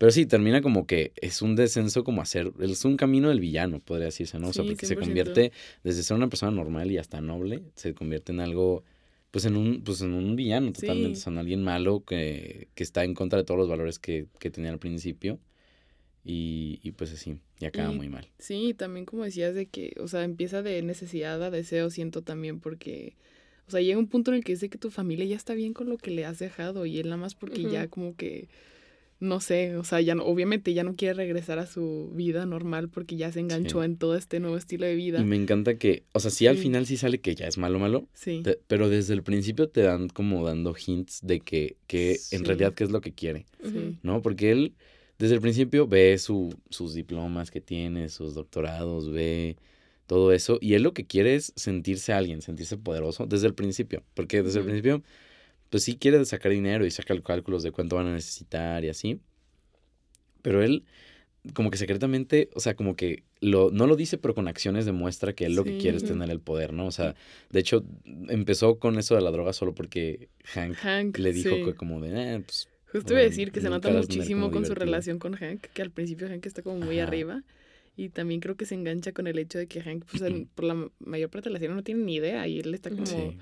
Pero 0.00 0.12
sí, 0.12 0.24
termina 0.24 0.62
como 0.62 0.86
que 0.86 1.12
es 1.16 1.42
un 1.42 1.56
descenso 1.56 2.04
como 2.04 2.22
hacer, 2.22 2.52
es 2.58 2.86
un 2.86 2.96
camino 2.96 3.28
del 3.28 3.38
villano, 3.38 3.80
podría 3.80 4.06
decirse, 4.06 4.38
¿no? 4.38 4.48
O 4.48 4.52
sea, 4.54 4.64
Sí, 4.64 4.70
porque 4.70 4.86
se 4.86 4.94
100%. 4.96 4.98
convierte 5.06 5.52
desde 5.84 6.02
ser 6.02 6.16
una 6.16 6.28
persona 6.30 6.50
normal 6.52 6.90
y 6.90 6.96
hasta 6.96 7.20
noble, 7.20 7.64
se 7.74 7.92
convierte 7.92 8.32
en 8.32 8.40
algo, 8.40 8.82
pues 9.30 9.44
en 9.44 9.58
un, 9.58 9.82
pues 9.84 10.00
en 10.00 10.14
un 10.14 10.36
villano 10.36 10.72
totalmente, 10.72 11.16
Sí. 11.18 11.24
son 11.24 11.36
alguien 11.36 11.62
malo 11.62 12.02
que, 12.06 12.68
que 12.74 12.82
está 12.82 13.04
en 13.04 13.12
contra 13.12 13.40
de 13.40 13.44
todos 13.44 13.58
los 13.60 13.68
valores 13.68 13.98
que, 13.98 14.24
que 14.38 14.48
tenía 14.50 14.70
al 14.70 14.78
principio. 14.78 15.38
Y, 16.24 16.80
y 16.82 16.92
pues 16.92 17.12
así, 17.12 17.36
y 17.60 17.64
acaba 17.66 17.92
Y- 17.92 17.96
muy 17.96 18.08
mal. 18.08 18.26
Sí, 18.38 18.72
también 18.74 19.04
como 19.04 19.24
decías 19.24 19.54
de 19.54 19.66
que, 19.66 19.94
o 20.00 20.08
sea, 20.08 20.24
empieza 20.24 20.62
de 20.62 20.82
necesidad 20.82 21.42
a 21.42 21.50
deseo, 21.50 21.90
siento 21.90 22.22
también, 22.22 22.58
porque, 22.60 23.16
o 23.66 23.70
sea, 23.70 23.80
llega 23.82 23.98
un 23.98 24.06
punto 24.08 24.30
en 24.30 24.38
el 24.38 24.44
que 24.44 24.52
dice 24.52 24.70
que 24.70 24.78
tu 24.78 24.90
familia 24.90 25.26
ya 25.26 25.36
está 25.36 25.52
bien 25.52 25.74
con 25.74 25.90
lo 25.90 25.98
que 25.98 26.10
le 26.10 26.24
has 26.24 26.38
dejado 26.38 26.86
y 26.86 26.98
él 26.98 27.06
nada 27.08 27.18
más 27.18 27.34
porque 27.34 27.62
ya 27.70 27.88
como 27.88 28.16
que, 28.16 28.48
no 29.20 29.40
sé, 29.40 29.76
o 29.76 29.84
sea, 29.84 30.00
ya 30.00 30.14
no, 30.14 30.24
obviamente 30.24 30.72
ya 30.74 30.82
no 30.82 30.96
quiere 30.96 31.14
regresar 31.14 31.58
a 31.58 31.66
su 31.66 32.10
vida 32.14 32.46
normal 32.46 32.88
porque 32.88 33.16
ya 33.16 33.30
se 33.30 33.40
enganchó 33.40 33.80
Sí. 33.80 33.84
en 33.84 33.96
todo 33.96 34.16
este 34.16 34.40
nuevo 34.40 34.56
estilo 34.56 34.86
de 34.86 34.94
vida. 34.94 35.20
Y 35.20 35.24
me 35.24 35.36
encanta 35.36 35.76
que, 35.78 36.04
o 36.12 36.20
sea, 36.20 36.30
sí 36.30 36.46
al 36.46 36.56
Sí. 36.56 36.62
final 36.62 36.86
sí 36.86 36.96
sale 36.96 37.20
que 37.20 37.34
ya 37.34 37.46
es 37.46 37.58
malo, 37.58 37.78
malo, 37.78 38.08
Sí, 38.14 38.40
te- 38.42 38.58
pero 38.66 38.88
desde 38.88 39.12
el 39.14 39.22
principio 39.22 39.68
te 39.68 39.82
dan 39.82 40.08
como 40.08 40.44
dando 40.46 40.74
hints 40.74 41.20
de 41.22 41.40
que, 41.40 41.76
que 41.86 42.16
en 42.32 42.44
realidad 42.44 42.74
qué 42.74 42.84
es 42.84 42.90
lo 42.90 43.00
que 43.02 43.12
quiere, 43.12 43.46
sí, 43.62 43.98
¿no? 44.02 44.22
Porque 44.22 44.50
él 44.52 44.74
desde 45.18 45.34
el 45.34 45.40
principio 45.42 45.86
ve 45.86 46.16
su, 46.16 46.54
sus 46.70 46.94
diplomas 46.94 47.50
que 47.50 47.60
tiene, 47.60 48.08
sus 48.08 48.34
doctorados, 48.34 49.10
ve 49.10 49.56
todo 50.06 50.32
eso, 50.32 50.58
y 50.62 50.74
él 50.74 50.82
lo 50.82 50.94
que 50.94 51.04
quiere 51.06 51.34
es 51.34 51.52
sentirse 51.56 52.12
alguien, 52.14 52.40
sentirse 52.42 52.76
poderoso 52.78 53.26
desde 53.26 53.46
el 53.46 53.54
principio, 53.54 54.02
porque 54.14 54.42
desde 54.42 54.58
el 54.60 54.64
principio, 54.64 55.02
pues 55.70 55.84
sí 55.84 55.96
quiere 55.96 56.24
sacar 56.24 56.52
dinero 56.52 56.84
y 56.86 56.90
saca 56.90 57.14
los 57.14 57.24
cálculos 57.24 57.62
de 57.62 57.72
cuánto 57.72 57.96
van 57.96 58.08
a 58.08 58.12
necesitar 58.14 58.84
y 58.84 58.88
así, 58.90 59.20
pero 60.42 60.62
él 60.62 60.84
como 61.54 61.70
que 61.70 61.78
secretamente, 61.78 62.50
o 62.54 62.60
sea, 62.60 62.74
como 62.76 62.96
que 62.96 63.24
lo, 63.40 63.70
no 63.70 63.86
lo 63.86 63.96
dice, 63.96 64.18
pero 64.18 64.34
con 64.34 64.46
acciones 64.46 64.84
demuestra 64.84 65.32
que 65.32 65.46
él 65.46 65.54
lo 65.54 65.64
que 65.64 65.78
quiere 65.78 65.96
es 65.96 66.04
tener 66.04 66.28
el 66.30 66.40
poder, 66.40 66.74
¿no? 66.74 66.86
O 66.86 66.90
sea, 66.92 67.14
de 67.50 67.60
hecho, 67.60 67.82
empezó 68.28 68.78
con 68.78 68.98
eso 68.98 69.14
de 69.14 69.22
la 69.22 69.30
droga 69.30 69.54
solo 69.54 69.74
porque 69.74 70.28
Hank 70.54 70.76
Hank, 70.76 71.16
le 71.18 71.32
dijo 71.32 71.56
sí. 71.56 71.62
que 71.64 71.74
como 71.74 72.00
de, 72.00 72.34
"Ah, 72.34 72.42
pues, 72.44 72.68
Justo 72.92 73.12
iba 73.14 73.20
a 73.20 73.24
decir 73.24 73.52
que 73.52 73.60
se 73.62 73.70
nota 73.70 73.88
muchísimo 73.90 74.50
con 74.50 74.64
su 74.64 74.74
divertido. 74.74 74.84
relación 74.84 75.18
con 75.18 75.34
Hank, 75.34 75.62
que 75.72 75.80
al 75.80 75.90
principio 75.90 76.28
Hank 76.28 76.44
está 76.44 76.62
como 76.62 76.76
muy 76.76 76.98
Ajá. 76.98 77.08
arriba. 77.08 77.42
Y 77.96 78.08
también 78.10 78.40
creo 78.40 78.56
que 78.56 78.66
se 78.66 78.74
engancha 78.74 79.12
con 79.12 79.26
el 79.26 79.38
hecho 79.38 79.58
de 79.58 79.66
que 79.66 79.80
Hank, 79.80 80.04
pues, 80.10 80.22
por 80.54 80.64
la 80.66 80.74
ma- 80.74 80.90
mayor 80.98 81.30
parte 81.30 81.48
de 81.48 81.54
la 81.54 81.58
serie 81.58 81.74
no 81.74 81.82
tiene 81.82 82.04
ni 82.04 82.16
idea. 82.16 82.46
Y 82.48 82.60
él 82.60 82.74
está 82.74 82.90
como, 82.90 83.06
sí. 83.06 83.38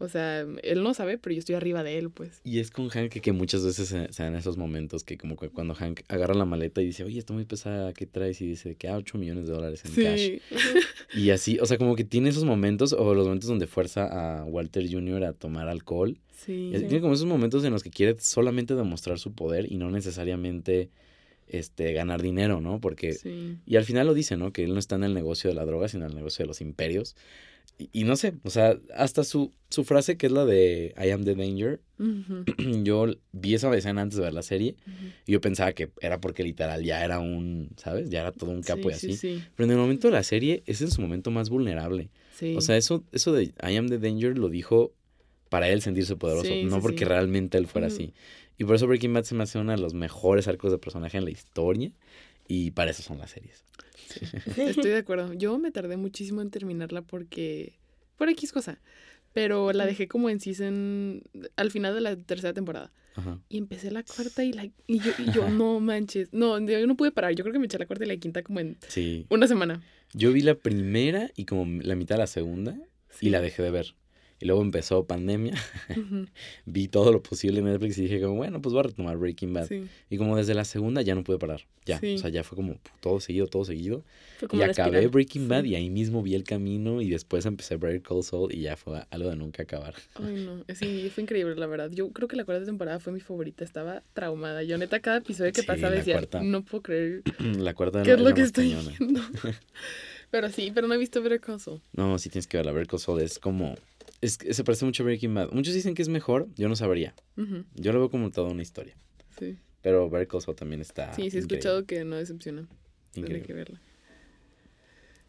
O 0.00 0.08
sea, 0.08 0.46
él 0.62 0.82
no 0.82 0.94
sabe, 0.94 1.18
pero 1.18 1.34
yo 1.34 1.40
estoy 1.40 1.56
arriba 1.56 1.82
de 1.82 1.98
él, 1.98 2.10
pues. 2.10 2.40
Y 2.44 2.60
es 2.60 2.70
con 2.70 2.88
Hank 2.88 3.10
que, 3.10 3.20
que 3.20 3.32
muchas 3.32 3.64
veces 3.64 3.88
se, 3.88 4.12
se 4.12 4.22
dan 4.22 4.36
esos 4.36 4.56
momentos 4.56 5.02
que 5.02 5.18
como 5.18 5.36
que 5.36 5.48
cuando 5.48 5.74
Hank 5.74 6.00
agarra 6.08 6.34
la 6.34 6.44
maleta 6.44 6.80
y 6.80 6.86
dice, 6.86 7.02
oye, 7.02 7.18
está 7.18 7.32
muy 7.32 7.44
pesada, 7.44 7.92
¿qué 7.92 8.06
traes? 8.06 8.40
Y 8.40 8.46
dice 8.46 8.76
que 8.76 8.88
ah, 8.88 8.96
8 8.96 9.18
millones 9.18 9.48
de 9.48 9.52
dólares 9.52 9.82
en 9.84 10.04
cash. 10.04 10.20
Sí, 10.20 10.40
Y 11.14 11.30
así, 11.30 11.58
o 11.60 11.66
sea, 11.66 11.78
como 11.78 11.96
que 11.96 12.04
tiene 12.04 12.28
esos 12.30 12.44
momentos 12.44 12.92
o 12.92 13.14
los 13.14 13.26
momentos 13.26 13.48
donde 13.48 13.66
fuerza 13.66 14.06
a 14.40 14.44
Walter 14.44 14.88
Jr. 14.88 15.24
a 15.24 15.32
tomar 15.32 15.68
alcohol. 15.68 16.16
sí. 16.32 16.70
Y 16.74 16.78
Tiene 16.80 17.00
como 17.00 17.14
esos 17.14 17.26
momentos 17.26 17.64
en 17.64 17.72
los 17.72 17.82
que 17.82 17.90
quiere 17.90 18.16
solamente 18.20 18.74
demostrar 18.74 19.18
su 19.18 19.32
poder 19.32 19.70
y 19.70 19.78
no 19.78 19.90
necesariamente 19.90 20.90
este, 21.48 21.92
ganar 21.92 22.22
dinero, 22.22 22.60
¿no? 22.60 22.80
Porque 22.80 23.14
Sí. 23.14 23.56
Y 23.66 23.76
al 23.76 23.84
final 23.84 24.06
lo 24.06 24.14
dice, 24.14 24.36
¿no? 24.36 24.52
Que 24.52 24.64
él 24.64 24.74
no 24.74 24.78
está 24.78 24.96
en 24.96 25.04
el 25.04 25.14
negocio 25.14 25.50
de 25.50 25.54
la 25.56 25.64
droga, 25.64 25.88
sino 25.88 26.04
en 26.04 26.10
el 26.10 26.16
negocio 26.16 26.44
de 26.44 26.46
los 26.46 26.60
imperios. 26.60 27.16
Y, 27.78 27.90
y 27.92 28.04
no 28.04 28.16
sé, 28.16 28.34
o 28.42 28.50
sea, 28.50 28.76
hasta 28.94 29.22
su, 29.22 29.52
su 29.68 29.84
frase 29.84 30.16
que 30.16 30.26
es 30.26 30.32
la 30.32 30.44
de 30.44 30.94
I 31.02 31.10
am 31.10 31.24
the 31.24 31.34
danger, 31.34 31.80
yo 32.82 33.06
vi 33.32 33.54
esa 33.54 33.74
escena 33.76 34.02
antes 34.02 34.18
de 34.18 34.24
ver 34.24 34.34
la 34.34 34.42
serie 34.42 34.76
y 35.26 35.32
yo 35.32 35.40
pensaba 35.40 35.72
que 35.72 35.90
era 36.00 36.20
porque 36.20 36.42
literal 36.42 36.82
ya 36.84 37.04
era 37.04 37.18
un, 37.20 37.70
¿sabes? 37.76 38.10
Ya 38.10 38.20
era 38.20 38.32
todo 38.32 38.50
un 38.50 38.62
capo 38.62 38.82
sí, 38.82 38.88
y 38.88 38.92
así. 38.92 39.12
Sí, 39.12 39.16
sí, 39.38 39.44
Pero 39.54 39.66
en 39.66 39.70
el 39.72 39.78
momento 39.78 40.08
de 40.08 40.12
la 40.12 40.22
serie 40.22 40.62
es 40.66 40.80
en 40.82 40.90
su 40.90 41.00
momento 41.00 41.30
más 41.30 41.50
vulnerable. 41.50 42.10
sí. 42.34 42.54
O 42.56 42.60
sea, 42.60 42.76
eso, 42.76 43.04
eso 43.12 43.32
de 43.32 43.54
I 43.62 43.76
am 43.76 43.88
the 43.88 43.98
danger 43.98 44.36
lo 44.36 44.48
dijo 44.48 44.92
para 45.48 45.68
él 45.68 45.80
sentirse 45.80 46.16
poderoso, 46.16 46.50
no 46.64 46.80
porque 46.82 47.04
realmente 47.04 47.58
él 47.58 47.66
fuera 47.66 47.86
así. 47.86 48.12
Y 48.58 48.64
por 48.64 48.74
eso 48.74 48.86
Breaking 48.88 49.14
Bad 49.14 49.22
se 49.24 49.34
me 49.34 49.44
hace 49.44 49.58
uno 49.58 49.70
de 49.72 49.78
los 49.78 49.94
mejores 49.94 50.48
arcos 50.48 50.72
de 50.72 50.78
personaje 50.78 51.16
en 51.16 51.24
la 51.24 51.30
historia 51.30 51.92
y 52.48 52.72
para 52.72 52.90
eso 52.90 53.02
son 53.02 53.18
las 53.18 53.30
series. 53.30 53.64
Estoy 54.56 54.90
de 54.90 54.96
acuerdo. 54.96 55.34
Yo 55.34 55.58
me 55.58 55.70
tardé 55.70 55.96
muchísimo 55.96 56.42
en 56.42 56.50
terminarla 56.50 57.02
porque. 57.02 57.78
Por 58.16 58.28
X 58.30 58.52
cosa. 58.52 58.80
Pero 59.34 59.72
la 59.72 59.86
dejé 59.86 60.08
como 60.08 60.30
en 60.30 60.40
season. 60.40 61.22
Al 61.56 61.70
final 61.70 61.94
de 61.94 62.00
la 62.00 62.16
tercera 62.16 62.52
temporada. 62.54 62.90
Ajá. 63.14 63.38
Y 63.48 63.58
empecé 63.58 63.90
la 63.90 64.02
cuarta 64.02 64.42
y 64.42 64.52
la. 64.52 64.64
Y 64.86 64.98
yo, 65.00 65.12
y 65.18 65.30
yo 65.32 65.48
no 65.50 65.78
manches. 65.78 66.32
No, 66.32 66.58
yo 66.58 66.86
no 66.86 66.96
pude 66.96 67.12
parar. 67.12 67.34
Yo 67.34 67.44
creo 67.44 67.52
que 67.52 67.58
me 67.58 67.66
eché 67.66 67.78
la 67.78 67.86
cuarta 67.86 68.04
y 68.04 68.08
la 68.08 68.16
quinta 68.16 68.42
como 68.42 68.60
en 68.60 68.78
Sí, 68.88 69.26
una 69.28 69.46
semana. 69.46 69.82
Yo 70.14 70.32
vi 70.32 70.40
la 70.40 70.54
primera 70.54 71.30
y 71.36 71.44
como 71.44 71.66
la 71.82 71.94
mitad 71.94 72.14
de 72.16 72.20
la 72.20 72.26
segunda 72.26 72.76
y 73.20 73.28
la 73.28 73.40
dejé 73.42 73.62
de 73.62 73.70
ver. 73.70 73.94
Y 74.40 74.46
luego 74.46 74.62
empezó 74.62 75.04
pandemia. 75.04 75.54
Ujú, 75.90 76.26
Vi 76.66 76.88
todo 76.88 77.10
lo 77.12 77.22
posible 77.22 77.58
en 77.60 77.64
Netflix 77.64 77.98
y 77.98 78.02
dije 78.02 78.20
como, 78.20 78.36
bueno, 78.36 78.60
pues 78.62 78.72
voy 78.72 78.80
a 78.80 78.82
retomar 78.84 79.16
Breaking 79.16 79.52
Bad. 79.52 79.66
Sí. 79.66 79.86
Y 80.10 80.16
como 80.16 80.36
desde 80.36 80.54
la 80.54 80.64
segunda 80.64 81.02
ya 81.02 81.14
no 81.14 81.24
pude 81.24 81.38
parar. 81.38 81.62
Ya. 81.86 81.98
Sí. 81.98 82.14
O 82.14 82.18
sea, 82.18 82.28
ya 82.30 82.44
fue 82.44 82.54
como 82.56 82.76
todo 83.00 83.18
seguido, 83.18 83.46
todo 83.46 83.64
seguido. 83.64 84.04
Y 84.52 84.62
acabé. 84.62 85.06
Breaking 85.08 85.48
Bad 85.48 85.62
Sí. 85.64 85.70
y 85.70 85.74
ahí 85.74 85.90
mismo 85.90 86.22
vi 86.22 86.34
el 86.34 86.44
camino 86.44 87.00
y 87.00 87.08
después 87.08 87.46
empecé 87.46 87.76
ver 87.78 88.02
Cold 88.02 88.22
Soul 88.24 88.54
y 88.54 88.60
ya 88.62 88.76
fue 88.76 89.02
algo 89.10 89.30
de 89.30 89.36
nunca 89.36 89.62
acabar. 89.62 89.94
Ay, 90.14 90.44
no. 90.44 90.64
Sí, 90.74 91.10
fue 91.12 91.22
increíble, 91.24 91.54
la 91.56 91.66
verdad. 91.66 91.90
Yo 91.90 92.10
creo 92.12 92.28
que 92.28 92.36
la 92.36 92.44
cuarta 92.44 92.64
temporada 92.64 93.00
fue 93.00 93.12
mi 93.12 93.20
favorita. 93.20 93.64
Estaba 93.64 94.02
traumada. 94.12 94.62
Yo, 94.62 94.78
neta, 94.78 95.00
cada 95.00 95.18
episodio 95.18 95.52
que 95.52 95.62
pasaba 95.62 95.90
decía, 95.94 96.14
cuarta. 96.14 96.42
no 96.42 96.62
puedo 96.64 96.82
creer 96.82 97.22
la 97.58 97.74
cuarta 97.74 98.02
qué 98.02 98.12
es 98.12 98.20
lo 98.20 98.34
que 98.34 98.42
estoy 98.42 98.70
cañona. 98.72 98.92
viendo. 98.98 99.20
pero 100.30 100.48
sí, 100.50 100.70
pero 100.74 100.86
no 100.88 100.94
he 100.94 100.98
visto 100.98 101.22
Better 101.22 101.40
Call 101.40 101.60
Saul. 101.60 101.80
No, 101.92 102.18
sí 102.18 102.28
tienes 102.28 102.46
que 102.46 102.56
verla. 102.58 102.72
Ver 102.72 102.86
Cold 102.86 103.02
Soul 103.02 103.20
es 103.22 103.38
como... 103.38 103.74
Es, 104.20 104.36
que 104.38 104.52
se 104.52 104.64
parece 104.64 104.84
mucho 104.84 105.02
a 105.02 105.06
Breaking 105.06 105.34
Bad. 105.34 105.52
Muchos 105.52 105.74
dicen 105.74 105.94
que 105.94 106.02
es 106.02 106.08
mejor. 106.08 106.48
Yo 106.56 106.68
no 106.68 106.76
sabría. 106.76 107.14
Yo 107.74 107.92
lo 107.92 108.00
veo 108.00 108.10
como 108.10 108.30
toda 108.30 108.50
una 108.50 108.62
historia. 108.62 108.96
Sí, 109.38 109.56
Pero 109.82 110.10
Ver 110.10 110.26
Call 110.26 110.40
Saul 110.42 110.56
también 110.56 110.80
está 110.80 111.12
sí, 111.14 111.16
sí 111.16 111.22
he 111.22 111.24
increíble, 111.26 111.54
escuchado 111.56 111.86
que 111.86 112.04
no 112.04 112.16
decepciona. 112.16 112.66
Tendré 113.12 113.38
increíble. 113.38 113.46
que 113.46 113.52
verla. 113.52 113.80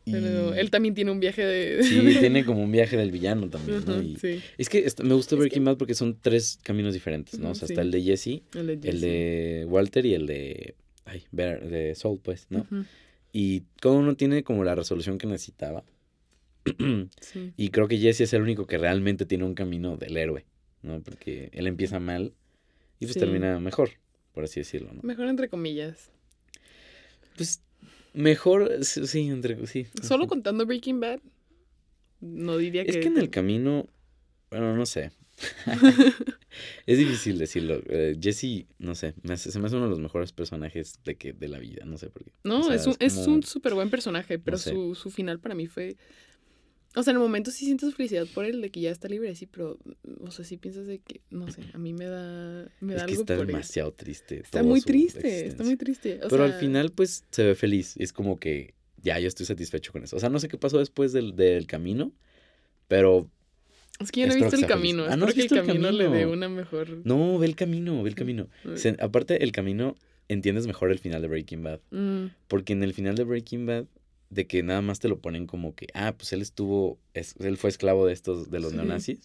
Y- 0.05 0.11
Pero 0.11 0.53
él 0.55 0.71
también 0.71 0.95
tiene 0.95 1.11
un 1.11 1.19
viaje 1.19 1.45
de... 1.45 1.83
Sí, 1.83 2.01
tiene 2.19 2.43
como 2.45 2.63
un 2.63 2.71
viaje 2.71 2.97
del 2.97 3.11
villano 3.11 3.47
también, 3.49 3.85
¿no? 3.85 3.93
Ajá, 3.93 4.01
Y- 4.03 4.15
sí, 4.17 4.41
Es 4.57 4.69
que 4.69 4.83
me 5.03 5.13
gustó 5.13 5.35
Es 5.35 5.39
Breaking 5.39 5.65
Bad 5.65 5.77
porque 5.77 5.93
son 5.93 6.17
tres 6.19 6.57
caminos 6.63 6.93
diferentes, 6.95 7.39
¿no? 7.39 7.51
O 7.51 7.55
sea, 7.55 7.67
está 7.67 7.81
el 7.81 7.91
de 7.91 8.01
Jesse, 8.01 8.41
el 8.55 8.65
de 8.67 8.73
el 8.73 8.81
Jesse. 8.81 9.01
de 9.01 9.65
Walter 9.69 10.05
y 10.05 10.13
el 10.15 10.25
de... 10.25 10.75
Ay, 11.05 11.23
de 11.31 11.93
Soul, 11.95 12.19
pues, 12.23 12.47
¿no? 12.49 12.65
Y 13.31 13.61
cada 13.79 13.95
uno 13.95 14.15
tiene 14.15 14.43
como 14.43 14.63
la 14.63 14.73
resolución 14.73 15.17
que 15.19 15.27
necesitaba. 15.27 15.83
Sí. 17.21 17.53
y 17.57 17.69
creo 17.69 17.87
que 17.87 17.97
Jesse 17.97 18.21
es 18.21 18.33
el 18.33 18.41
único 18.41 18.67
que 18.67 18.77
realmente 18.77 19.25
tiene 19.25 19.43
un 19.45 19.55
camino 19.55 19.97
del 19.97 20.17
héroe, 20.17 20.45
¿no? 20.81 21.01
Porque 21.01 21.49
él 21.53 21.67
empieza 21.67 21.99
mal 21.99 22.33
y 22.99 23.05
pues 23.05 23.13
Sí. 23.13 23.19
termina 23.19 23.59
mejor, 23.59 23.91
por 24.33 24.43
así 24.43 24.59
decirlo, 24.59 24.93
¿no? 24.93 25.01
Mejor 25.03 25.27
entre 25.27 25.49
comillas. 25.49 26.11
Pues 27.35 27.61
mejor, 28.13 28.83
sí, 28.83 29.27
entre... 29.29 29.65
Sí. 29.67 29.87
Solo 30.03 30.27
contando 30.27 30.65
Breaking 30.65 30.99
Bad, 30.99 31.19
no 32.21 32.57
diría 32.57 32.83
que... 32.83 32.91
Es 32.91 32.97
que 32.97 33.07
en 33.07 33.17
el 33.17 33.29
camino, 33.29 33.87
bueno, 34.51 34.75
no 34.75 34.85
sé. 34.85 35.11
es 36.85 36.97
difícil 36.97 37.37
decirlo. 37.37 37.81
Eh, 37.87 38.17
Jesse, 38.21 38.65
no 38.77 38.95
sé, 38.95 39.13
me 39.23 39.33
hace- 39.35 39.51
se 39.51 39.59
me 39.59 39.67
hace 39.67 39.75
uno 39.77 39.85
de 39.85 39.91
los 39.91 39.99
mejores 39.99 40.33
personajes 40.33 40.99
de 41.05 41.15
que 41.15 41.31
de 41.33 41.47
la 41.47 41.59
vida, 41.59 41.85
no 41.85 41.97
sé 41.97 42.09
por 42.09 42.25
qué. 42.25 42.31
No, 42.43 42.59
O 42.59 42.63
sea, 42.63 42.75
es 42.75 42.85
un, 42.87 42.95
es 42.99 43.13
como- 43.15 43.35
un 43.35 43.43
súper 43.43 43.73
buen 43.73 43.89
personaje, 43.89 44.37
pero 44.39 44.57
sé. 44.57 44.71
su, 44.71 44.95
su 44.95 45.09
final 45.11 45.39
para 45.39 45.55
mí 45.55 45.67
fue... 45.67 45.95
O 46.99 47.03
sea, 47.03 47.11
en 47.11 47.17
el 47.17 47.21
momento 47.23 47.49
sí 47.51 47.65
sientes 47.65 47.95
felicidad 47.95 48.27
por 48.33 48.45
él 48.45 48.61
de 48.61 48.69
que 48.69 48.81
ya 48.81 48.91
está 48.91 49.07
libre, 49.07 49.33
sí, 49.35 49.45
pero, 49.45 49.77
o 50.21 50.31
sea, 50.31 50.43
sí 50.45 50.57
piensas 50.57 50.85
de 50.87 50.99
que, 50.99 51.21
no 51.29 51.49
sé, 51.49 51.61
a 51.73 51.77
mí 51.77 51.93
me 51.93 52.05
da, 52.05 52.69
me 52.81 52.93
da 52.93 52.99
Es 53.01 53.05
que 53.05 53.11
algo 53.11 53.21
está 53.21 53.35
por 53.35 53.41
él. 53.41 53.47
demasiado 53.47 53.91
triste. 53.93 54.39
Está 54.41 54.63
muy 54.63 54.81
triste, 54.81 55.47
está 55.47 55.63
muy 55.63 55.75
triste. 55.77 56.19
o 56.23 56.27
Pero 56.27 56.43
al 56.43 56.53
final, 56.53 56.91
pues, 56.91 57.23
se 57.31 57.43
ve 57.43 57.55
feliz. 57.55 57.95
Es 57.97 58.13
como 58.13 58.39
que 58.39 58.73
ya 59.01 59.17
yo 59.19 59.27
estoy 59.27 59.45
satisfecho 59.45 59.91
con 59.91 60.03
eso. 60.03 60.15
O 60.15 60.19
sea, 60.19 60.29
no 60.29 60.39
sé 60.39 60.47
qué 60.49 60.57
pasó 60.57 60.77
después 60.79 61.13
del, 61.13 61.35
del 61.35 61.67
camino, 61.67 62.11
pero 62.87 63.29
Es 63.99 64.11
que 64.11 64.21
yo 64.21 64.27
no 64.27 64.33
he 64.33 64.35
visto 64.35 64.55
el 64.55 64.61
feliz. 64.61 64.67
camino, 64.67 65.05
Ah, 65.07 65.15
¿no 65.17 65.25
has 65.25 65.33
que 65.33 65.39
el 65.41 65.43
visto 65.45 65.55
el 65.59 65.65
camino, 65.67 65.91
le 65.91 66.09
dé 66.09 66.25
una 66.25 66.49
mejor... 66.49 67.01
no, 67.05 67.37
ve 67.37 67.45
el 67.47 67.55
camino, 67.55 68.01
ve 68.03 68.09
el 68.09 68.15
camino. 68.15 68.47
Se- 68.75 68.95
aparte, 68.99 69.43
el 69.43 69.51
camino, 69.51 69.95
entiendes 70.27 70.67
mejor 70.67 70.91
el 70.91 70.99
final 70.99 71.21
de 71.21 71.27
Breaking 71.27 71.63
Bad. 71.63 71.79
Mm, 71.91 72.25
Porque 72.47 72.73
en 72.73 72.83
el 72.83 72.93
final 72.93 73.15
de 73.15 73.23
Breaking 73.23 73.65
Bad, 73.65 73.85
de 74.29 74.45
que 74.47 74.61
nada 74.63 74.81
más 74.81 74.99
te 74.99 75.07
lo 75.07 75.19
ponen 75.19 75.47
como 75.47 75.73
que, 75.75 75.87
ah, 75.93 76.13
pues 76.17 76.31
él 76.33 76.41
estuvo, 76.41 76.99
es- 77.13 77.35
él 77.39 77.57
fue 77.57 77.69
esclavo 77.69 78.05
de 78.05 78.13
estos, 78.13 78.49
de 78.51 78.59
los 78.59 78.71
Sí. 78.71 78.77
neonazis. 78.77 79.19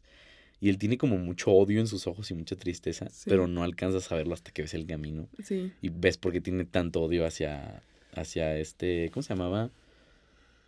Y 0.60 0.70
él 0.70 0.78
tiene 0.78 0.96
como 0.96 1.18
mucho 1.18 1.50
odio 1.52 1.78
en 1.80 1.86
sus 1.86 2.06
ojos 2.06 2.30
y 2.30 2.34
mucha 2.34 2.56
tristeza, 2.56 3.08
Sí. 3.10 3.24
pero 3.28 3.46
no 3.46 3.64
alcanzas 3.64 4.10
a 4.10 4.14
verlo 4.16 4.32
hasta 4.34 4.50
que 4.50 4.62
ves 4.62 4.72
el 4.74 4.86
camino. 4.86 5.28
sí, 5.42 5.72
Y 5.82 5.90
ves 5.90 6.16
por 6.16 6.32
qué 6.32 6.40
tiene 6.40 6.64
tanto 6.64 7.02
odio 7.02 7.26
hacia, 7.26 7.82
hacia 8.14 8.56
este, 8.58 9.10
¿cómo 9.12 9.22
se 9.22 9.34
llamaba? 9.34 9.70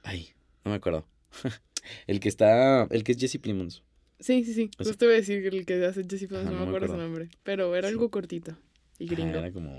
Ay, 0.02 0.28
no 0.64 0.70
me 0.72 0.76
acuerdo. 0.76 1.06
el 2.06 2.20
que 2.20 2.28
está, 2.28 2.84
el 2.90 3.04
que 3.04 3.12
es 3.12 3.18
Jesse 3.18 3.38
Plimons. 3.38 3.82
sí, 4.20 4.44
sí, 4.44 4.52
sí. 4.54 4.70
Justo 4.78 5.04
iba 5.06 5.14
a 5.14 5.16
decir 5.16 5.40
que 5.42 5.48
el 5.56 5.64
que 5.64 5.82
hace 5.84 6.02
Jesse 6.08 6.26
Plemons, 6.28 6.50
no 6.50 6.56
me 6.58 6.66
acuerdo 6.66 6.88
su 6.88 6.96
nombre, 6.96 7.28
pero 7.42 7.74
era 7.74 7.88
algo 7.88 8.10
cortito 8.10 8.56
y 8.98 9.06
Ajá, 9.06 9.14
gringo. 9.14 9.38
era 9.38 9.50
como, 9.52 9.70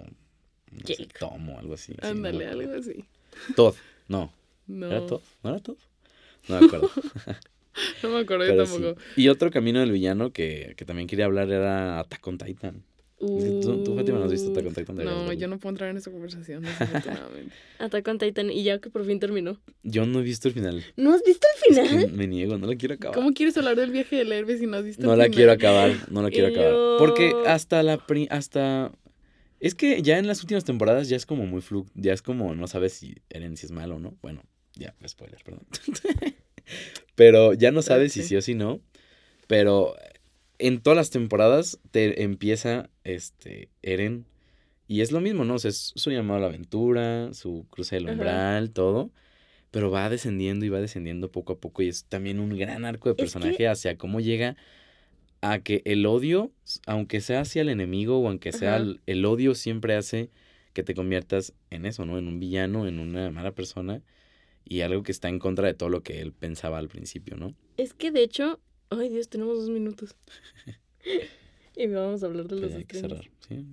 no 0.71 0.87
sé, 0.87 0.95
Jake. 1.03 1.19
Tom 1.19 1.49
o 1.49 1.59
algo 1.59 1.73
así. 1.75 1.93
sí, 1.93 1.97
no 1.99 2.07
Ándale, 2.07 2.47
algo 2.47 2.71
así. 2.73 3.05
Todd, 3.55 3.75
no, 4.07 4.33
No, 4.67 4.87
¿era 4.87 5.05
Todd? 5.05 5.21
¿No 5.43 5.49
era 5.51 5.59
Todd? 5.59 5.77
No 6.49 6.59
me 6.59 6.65
acuerdo. 6.65 6.89
no 8.03 8.09
me 8.09 8.19
acuerdo 8.19 8.45
yo 8.45 8.65
sí. 8.65 8.71
tampoco. 8.81 9.01
Y 9.15 9.27
otro 9.29 9.51
camino 9.51 9.79
del 9.79 9.91
villano 9.91 10.31
que, 10.31 10.73
que 10.77 10.85
también 10.85 11.07
quería 11.07 11.25
hablar 11.25 11.49
era 11.51 11.99
Attack 11.99 12.25
on 12.27 12.37
Titan. 12.37 12.83
Tú, 13.19 13.81
tú 13.83 13.95
Fátima, 13.95 14.19
no 14.19 14.25
has 14.25 14.31
visto 14.31 14.51
Attack 14.51 14.67
on 14.67 14.73
Titan. 14.75 14.95
No, 14.95 15.33
yo 15.33 15.47
no 15.47 15.57
puedo 15.57 15.71
entrar 15.71 15.89
en 15.89 15.97
esta 15.97 16.11
conversación, 16.11 16.63
desafortunadamente. 16.63 17.55
Attack 17.79 18.07
on 18.07 18.17
Titan 18.19 18.51
y 18.51 18.63
ya 18.63 18.79
que 18.79 18.89
por 18.91 19.05
fin 19.05 19.19
terminó. 19.19 19.59
Yo 19.83 20.05
no 20.05 20.19
he 20.19 20.23
visto 20.23 20.47
el 20.47 20.53
final. 20.53 20.83
¿No 20.95 21.13
has 21.13 21.23
visto 21.23 21.47
el 21.67 21.73
Es 21.75 21.79
final? 21.89 22.05
que 22.05 22.11
me 22.11 22.27
niego, 22.27 22.57
no 22.57 22.67
la 22.67 22.75
quiero 22.75 22.95
acabar. 22.95 23.15
¿Cómo 23.15 23.33
quieres 23.33 23.57
hablar 23.57 23.75
del 23.75 23.91
viaje 23.91 24.17
del 24.17 24.31
héroe 24.31 24.57
si 24.57 24.67
no 24.67 24.77
has 24.77 24.83
visto 24.83 25.01
No 25.05 25.13
el 25.13 25.17
la 25.19 25.25
final? 25.25 25.35
quiero 25.35 25.51
acabar, 25.51 25.91
no 26.11 26.21
la 26.21 26.29
quiero 26.29 26.47
acabar. 26.49 26.71
yo- 26.73 26.95
Porque 26.99 27.33
hasta 27.47 27.81
la 27.83 27.97
pri- 28.05 28.27
hasta 28.29 28.91
es 29.59 29.73
que 29.73 30.03
ya 30.03 30.19
en 30.19 30.27
las 30.27 30.41
últimas 30.41 30.63
temporadas 30.65 31.09
ya 31.09 31.17
es 31.17 31.25
como 31.25 31.47
muy 31.47 31.61
flu, 31.61 31.87
ya 31.95 32.13
es 32.13 32.21
como 32.21 32.53
no 32.53 32.67
sabes 32.67 32.93
si 32.93 33.15
Eren 33.29 33.57
si 33.57 33.65
es 33.65 33.71
malo 33.71 33.95
o 33.95 33.99
no. 33.99 34.15
Bueno, 34.21 34.43
ya, 34.77 34.95
spoiler, 35.07 35.43
perdón. 35.43 35.65
pero 37.15 37.53
ya 37.53 37.71
no 37.71 37.81
sabes 37.81 38.13
si 38.13 38.23
sí 38.23 38.35
o 38.35 38.41
si 38.41 38.53
no. 38.53 38.79
Pero 39.47 39.95
en 40.59 40.81
todas 40.81 40.97
las 40.97 41.09
temporadas 41.09 41.79
te 41.91 42.23
empieza 42.23 42.89
este 43.03 43.69
Eren 43.81 44.25
y 44.87 45.01
es 45.01 45.11
lo 45.11 45.21
mismo, 45.21 45.45
¿no? 45.45 45.55
O 45.55 45.59
sea, 45.59 45.69
es 45.69 45.93
su 45.95 46.11
llamado 46.11 46.37
a 46.37 46.41
la 46.41 46.47
aventura, 46.47 47.33
su 47.33 47.65
cruce 47.69 47.95
del 47.95 48.05
Ajá. 48.05 48.13
umbral, 48.13 48.71
todo. 48.71 49.11
Pero 49.71 49.91
va 49.91 50.09
descendiendo 50.09 50.65
y 50.65 50.69
va 50.69 50.79
descendiendo 50.79 51.29
poco 51.31 51.53
a 51.53 51.59
poco 51.59 51.81
y 51.81 51.89
es 51.89 52.05
también 52.05 52.39
un 52.39 52.57
gran 52.57 52.85
arco 52.85 53.09
de 53.09 53.15
que- 53.15 53.23
personaje 53.23 53.67
hacia 53.67 53.97
cómo 53.97 54.19
llega 54.19 54.55
a 55.41 55.59
que 55.59 55.81
el 55.85 56.05
odio, 56.05 56.51
aunque 56.85 57.21
sea 57.21 57.41
hacia 57.41 57.61
el 57.61 57.69
enemigo 57.69 58.19
o 58.19 58.27
aunque 58.27 58.51
sea 58.51 58.77
el 59.05 59.25
odio 59.25 59.55
siempre 59.55 59.95
hace 59.95 60.29
que 60.73 60.83
te 60.83 60.93
conviertas 60.95 61.53
en 61.69 61.85
eso, 61.85 62.05
¿no? 62.05 62.17
En 62.17 62.27
un 62.27 62.39
villano, 62.39 62.87
en 62.87 62.99
una 62.99 63.29
mala 63.29 63.51
persona 63.51 64.01
y 64.69 64.81
algo 64.81 65.03
que 65.03 65.11
está 65.11 65.29
en 65.29 65.39
contra 65.39 65.67
de 65.67 65.73
todo 65.73 65.89
lo 65.89 66.03
que 66.03 66.21
él 66.21 66.33
pensaba 66.33 66.77
al 66.77 66.87
principio, 66.87 67.37
¿no? 67.37 67.53
Es 67.77 67.93
que 67.93 68.11
de 68.11 68.23
hecho, 68.23 68.59
ay 68.89 69.09
Dios, 69.09 69.29
tenemos 69.29 69.57
dos 69.57 69.69
minutos. 69.69 70.15
y 71.75 71.87
vamos 71.87 72.23
a 72.23 72.27
hablar 72.27 72.47
de 72.47 72.55
los 72.59 72.71
Que 72.71 72.77
hay 72.77 72.85
que 72.85 72.99
cerrar, 72.99 73.29
¿sí? 73.47 73.65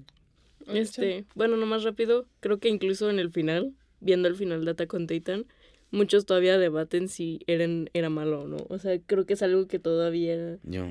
Este, 0.68 1.26
bueno, 1.34 1.56
nomás 1.56 1.84
rápido, 1.84 2.26
creo 2.40 2.58
que 2.58 2.68
incluso 2.68 3.10
en 3.10 3.18
el 3.18 3.30
final, 3.30 3.74
viendo 4.00 4.28
el 4.28 4.34
final 4.34 4.64
de 4.64 4.70
Attack 4.70 4.94
on 4.94 5.06
Titan, 5.06 5.46
muchos 5.90 6.24
todavía 6.24 6.58
debaten 6.58 7.08
si 7.08 7.40
Eren 7.46 7.90
era 7.92 8.08
malo 8.08 8.42
o 8.42 8.48
no. 8.48 8.56
O 8.68 8.78
sea, 8.78 8.98
creo 8.98 9.26
que 9.26 9.34
es 9.34 9.42
algo 9.42 9.66
que 9.66 9.78
todavía... 9.78 10.58
Yo, 10.62 10.88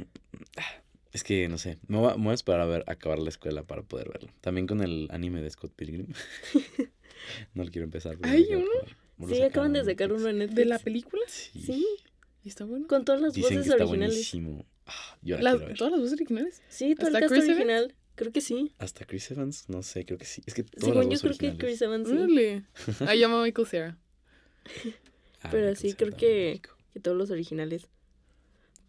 es 1.12 1.24
que 1.24 1.48
no 1.48 1.58
sé, 1.58 1.80
me 1.88 1.98
voy, 1.98 2.12
a, 2.12 2.18
me 2.18 2.24
voy 2.24 2.32
a 2.32 2.36
esperar 2.36 2.62
a 2.62 2.66
ver, 2.66 2.84
acabar 2.88 3.20
la 3.20 3.30
escuela 3.30 3.64
para 3.64 3.82
poder 3.82 4.10
verlo. 4.10 4.30
También 4.42 4.68
con 4.68 4.82
el 4.82 5.08
anime 5.12 5.42
de 5.42 5.50
Scott 5.50 5.74
Pilgrim. 5.76 6.08
no 7.54 7.64
lo 7.64 7.72
quiero 7.72 7.86
empezar. 7.86 8.18
¿Hay 8.24 8.46
uno? 8.52 8.66
acabar. 8.80 9.03
Sí, 9.20 9.26
sacaron 9.36 9.44
acaban 9.52 9.74
de 9.74 9.86
sacar 9.86 10.14
uno 10.14 10.28
en 10.30 10.38
Netflix. 10.40 10.56
¿De 10.58 10.66
la 10.66 10.80
película? 10.80 11.22
Sí. 11.28 11.60
Sí, 11.62 11.86
¿Y 12.44 12.50
está 12.50 12.66
bueno? 12.66 12.88
con 12.88 13.06
todas 13.06 13.22
las 13.22 13.34
Dicen 13.34 13.50
que 13.50 13.56
voces 13.58 13.72
está 13.72 13.84
originales. 13.84 14.14
buenísimo. 14.16 14.66
Ah, 14.86 15.18
yo 15.22 15.38
la 15.38 15.44
Las- 15.44 15.54
quiero 15.54 15.68
ver. 15.68 15.78
¿Todas 15.78 15.92
las 15.92 16.00
voces 16.02 16.14
originales? 16.14 16.62
Sí, 16.70 16.96
todo 16.96 17.08
el 17.08 17.16
¿Hasta 17.16 17.20
cast 17.28 17.32
Chris 17.34 17.44
Evans? 17.46 17.58
original. 17.60 17.96
Creo 18.16 18.32
que 18.32 18.42
sí. 18.42 18.72
Hasta 18.78 19.06
Chris 19.06 19.32
Evans, 19.32 19.70
no 19.70 19.82
sé, 19.82 20.06
creo 20.06 20.18
que 20.20 20.26
sí. 20.26 20.44
Es 20.46 20.54
que 20.54 20.64
todas 20.64 20.82
Según 20.86 20.96
las 20.96 21.06
yo 21.06 21.10
voces 21.10 21.22
creo 21.22 21.38
que 21.38 21.66
originales. 21.66 21.80
Chris 21.80 21.82
Evans 21.82 22.08
sí. 22.10 22.16
Órale. 22.16 22.66
Ah, 23.12 23.16
llama 23.16 23.40
a 23.40 23.44
Michael 23.44 23.68
Cera. 23.68 23.98
Ah, 25.42 25.50
Pero 25.52 25.64
Michael 25.68 25.78
sí, 25.78 25.88
Cera 25.92 25.98
creo 25.98 26.18
que, 26.18 26.62
que 26.94 27.00
todos 27.00 27.18
los 27.18 27.30
originales. 27.32 27.88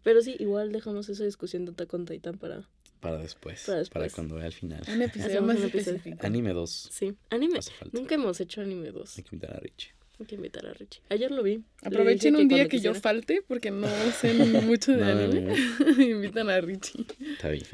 Pero 0.03 0.21
sí, 0.21 0.35
igual 0.39 0.71
dejamos 0.71 1.09
esa 1.09 1.23
discusión 1.25 1.65
de 1.65 1.71
Attack 1.71 1.93
on 1.93 2.05
Titan 2.05 2.37
para... 2.37 2.69
Para 3.01 3.17
después, 3.17 3.61
Para 3.65 3.65
para, 3.65 3.79
después. 3.79 4.13
cuando 4.13 4.35
vea 4.35 4.45
el 4.47 4.53
final. 4.53 4.81
Un 4.87 5.01
episodio 5.01 5.25
Hacemos 5.31 5.47
más 5.47 5.57
un 5.57 5.63
episodio. 5.65 5.97
específico. 5.97 6.25
Anime 6.25 6.53
2. 6.53 6.89
Sí, 6.91 7.15
anime. 7.29 7.59
Nunca 7.91 8.15
hemos 8.15 8.39
hecho 8.39 8.61
anime 8.61 8.91
2. 8.91 9.17
Hay 9.17 9.23
que 9.23 9.35
invitar 9.35 9.55
a 9.55 9.59
Richie. 9.59 9.91
Hay 10.19 10.25
que 10.25 10.35
invitar 10.35 10.65
a 10.65 10.73
Richie. 10.73 11.01
Ayer 11.09 11.29
lo 11.31 11.43
vi. 11.43 11.61
Aprovechen 11.83 12.35
un 12.35 12.47
día 12.47 12.67
que 12.69 12.79
yo 12.79 12.93
falte 12.93 13.41
porque 13.47 13.71
no 13.71 13.87
sé 14.19 14.33
mucho 14.33 14.93
de 14.93 14.97
No, 14.99 15.13
no, 15.15 15.23
anime. 15.23 15.55
no, 15.97 16.03
Invitan 16.03 16.49
a 16.49 16.61
Richie. 16.61 17.05
Está 17.33 17.49
bien. 17.49 17.65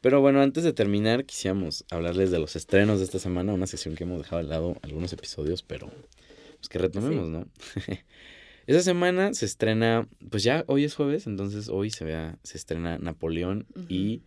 Pero 0.00 0.20
bueno, 0.20 0.40
antes 0.40 0.64
de 0.64 0.72
terminar, 0.72 1.24
quisiéramos 1.26 1.84
hablarles 1.90 2.30
de 2.30 2.38
los 2.38 2.56
estrenos 2.56 2.98
de 2.98 3.04
esta 3.04 3.18
semana, 3.18 3.52
una 3.52 3.66
sección 3.66 3.94
que 3.94 4.04
hemos 4.04 4.18
dejado 4.22 4.42
de 4.42 4.48
lado 4.48 4.76
algunos 4.82 5.12
episodios, 5.12 5.62
pero 5.62 5.90
pues 6.56 6.68
que 6.68 6.78
retomemos, 6.78 7.28
¿no? 7.28 7.46
Esta 8.66 8.82
semana 8.82 9.34
se 9.34 9.46
estrena, 9.46 10.08
pues 10.30 10.42
ya 10.42 10.64
hoy 10.68 10.84
es 10.84 10.94
jueves, 10.94 11.26
entonces 11.26 11.68
hoy 11.68 11.90
se 11.90 12.04
vea, 12.04 12.38
se 12.44 12.56
estrena 12.56 12.98
Napoleón 12.98 13.66
y 13.88 14.22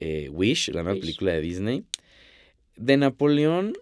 eh, 0.00 0.28
Wish, 0.30 0.68
la 0.68 0.82
nueva 0.82 0.92
Wish. 0.94 1.00
película 1.00 1.32
de 1.32 1.40
Disney. 1.40 1.84
De 2.76 2.96
Napoleón, 2.96 3.74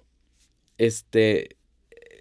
este, 0.79 1.57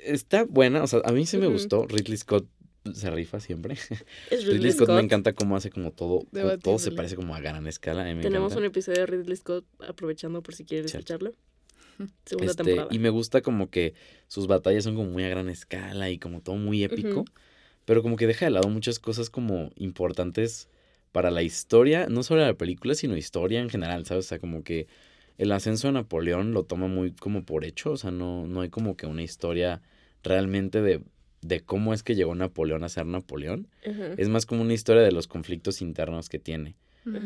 está 0.04 0.44
buena, 0.46 0.84
o 0.84 0.88
sea, 0.88 1.02
a 1.06 1.12
mí 1.12 1.26
sí 1.26 1.38
me 1.38 1.48
gustó. 1.48 1.86
Ridley 1.88 2.18
Scott 2.18 2.48
se 2.94 3.10
rifa 3.12 3.40
siempre. 3.40 3.76
Es 4.32 4.44
Ridley, 4.44 4.58
Ridley 4.58 4.72
Scott, 4.72 4.88
Scott. 4.88 4.96
me 4.98 5.02
encanta 5.04 5.34
cómo 5.34 5.56
hace 5.56 5.70
como 5.70 5.92
todo, 5.92 6.26
como 6.32 6.58
todo 6.58 6.80
se 6.80 6.92
parece 6.92 7.16
como 7.16 7.36
a 7.36 7.40
gran 7.40 7.68
escala. 7.68 8.02
a 8.04 8.22
Tenemos 8.22 8.56
un 8.56 8.66
episodio 8.66 9.02
de 9.02 9.06
Ridley 9.06 9.36
Scott 9.38 9.66
aprovechando 9.88 10.42
por 10.42 10.56
si 10.56 10.66
quieres 10.66 10.92
Cierto. 10.92 11.14
escucharlo. 11.14 11.36
Segunda 12.26 12.52
Este, 12.52 12.64
temporada. 12.64 12.88
y 12.94 13.00
me 13.00 13.10
gusta 13.10 13.42
como 13.42 13.70
que 13.70 13.94
sus 14.28 14.48
batallas 14.48 14.84
son 14.84 14.96
como 14.96 15.10
muy 15.12 15.24
a 15.24 15.30
gran 15.30 15.50
escala 15.50 16.10
y 16.10 16.18
como 16.18 16.42
todo 16.42 16.56
muy 16.56 16.84
épico. 16.84 17.26
Pero 17.86 18.02
como 18.04 18.16
que 18.16 18.28
deja 18.28 18.46
de 18.46 18.52
lado 18.52 18.70
muchas 18.70 19.00
cosas 19.00 19.30
como 19.30 19.72
importantes 19.76 20.70
para 21.12 21.30
la 21.30 21.44
historia, 21.44 22.08
no 22.10 22.24
solo 22.24 22.42
de 22.42 22.48
la 22.48 22.54
película, 22.54 22.96
sino 22.96 23.18
historia 23.18 23.60
en 23.60 23.70
general, 23.70 24.06
¿sabes? 24.06 24.26
O 24.26 24.30
sea, 24.30 24.40
como 24.40 24.64
que 24.64 24.88
el 25.38 25.52
ascenso 25.52 25.88
de 25.88 25.94
Napoleón 25.94 26.54
lo 26.54 26.64
toma 26.64 26.88
muy 26.88 27.12
como 27.12 27.44
por 27.44 27.66
hecho, 27.66 27.92
o 27.92 27.98
sea, 27.98 28.12
no, 28.12 28.48
no 28.48 28.62
hay 28.62 28.70
como 28.70 28.96
que 28.96 29.08
una 29.08 29.24
historia 29.24 29.82
realmente 30.24 30.82
de, 30.82 31.02
de 31.42 31.60
cómo 31.62 31.94
es 31.94 32.04
que 32.04 32.16
llegó 32.16 32.36
Napoleón 32.36 32.84
a 32.84 32.90
ser 32.90 33.06
Napoleón. 33.06 33.68
Es 34.18 34.30
más 34.30 34.46
como 34.46 34.62
una 34.62 34.74
historia 34.74 35.02
de 35.04 35.12
los 35.12 35.28
conflictos 35.28 35.82
internos 35.82 36.30
que 36.30 36.40
tiene. 36.40 36.76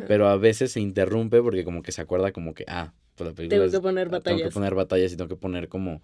Pero 0.08 0.27
a 0.29 0.38
veces 0.38 0.71
se 0.71 0.79
interrumpe 0.79 1.41
porque 1.41 1.63
como 1.65 1.81
que 1.84 1.91
se 1.91 2.01
acuerda 2.01 2.31
como 2.31 2.53
que, 2.53 2.63
ah, 2.67 2.93
pues 3.15 3.29
la 3.29 3.36
película 3.36 3.58
Tengo 3.58 3.65
es- 3.65 3.71
que 3.73 3.79
poner 3.81 4.08
tengo 4.10 4.21
que 4.21 4.29
batallas. 4.31 4.53
poner 4.53 4.75
batallas 4.75 5.12
y 5.13 5.17
tengo 5.17 5.27
que 5.29 5.36
poner 5.36 5.67
como 5.67 6.01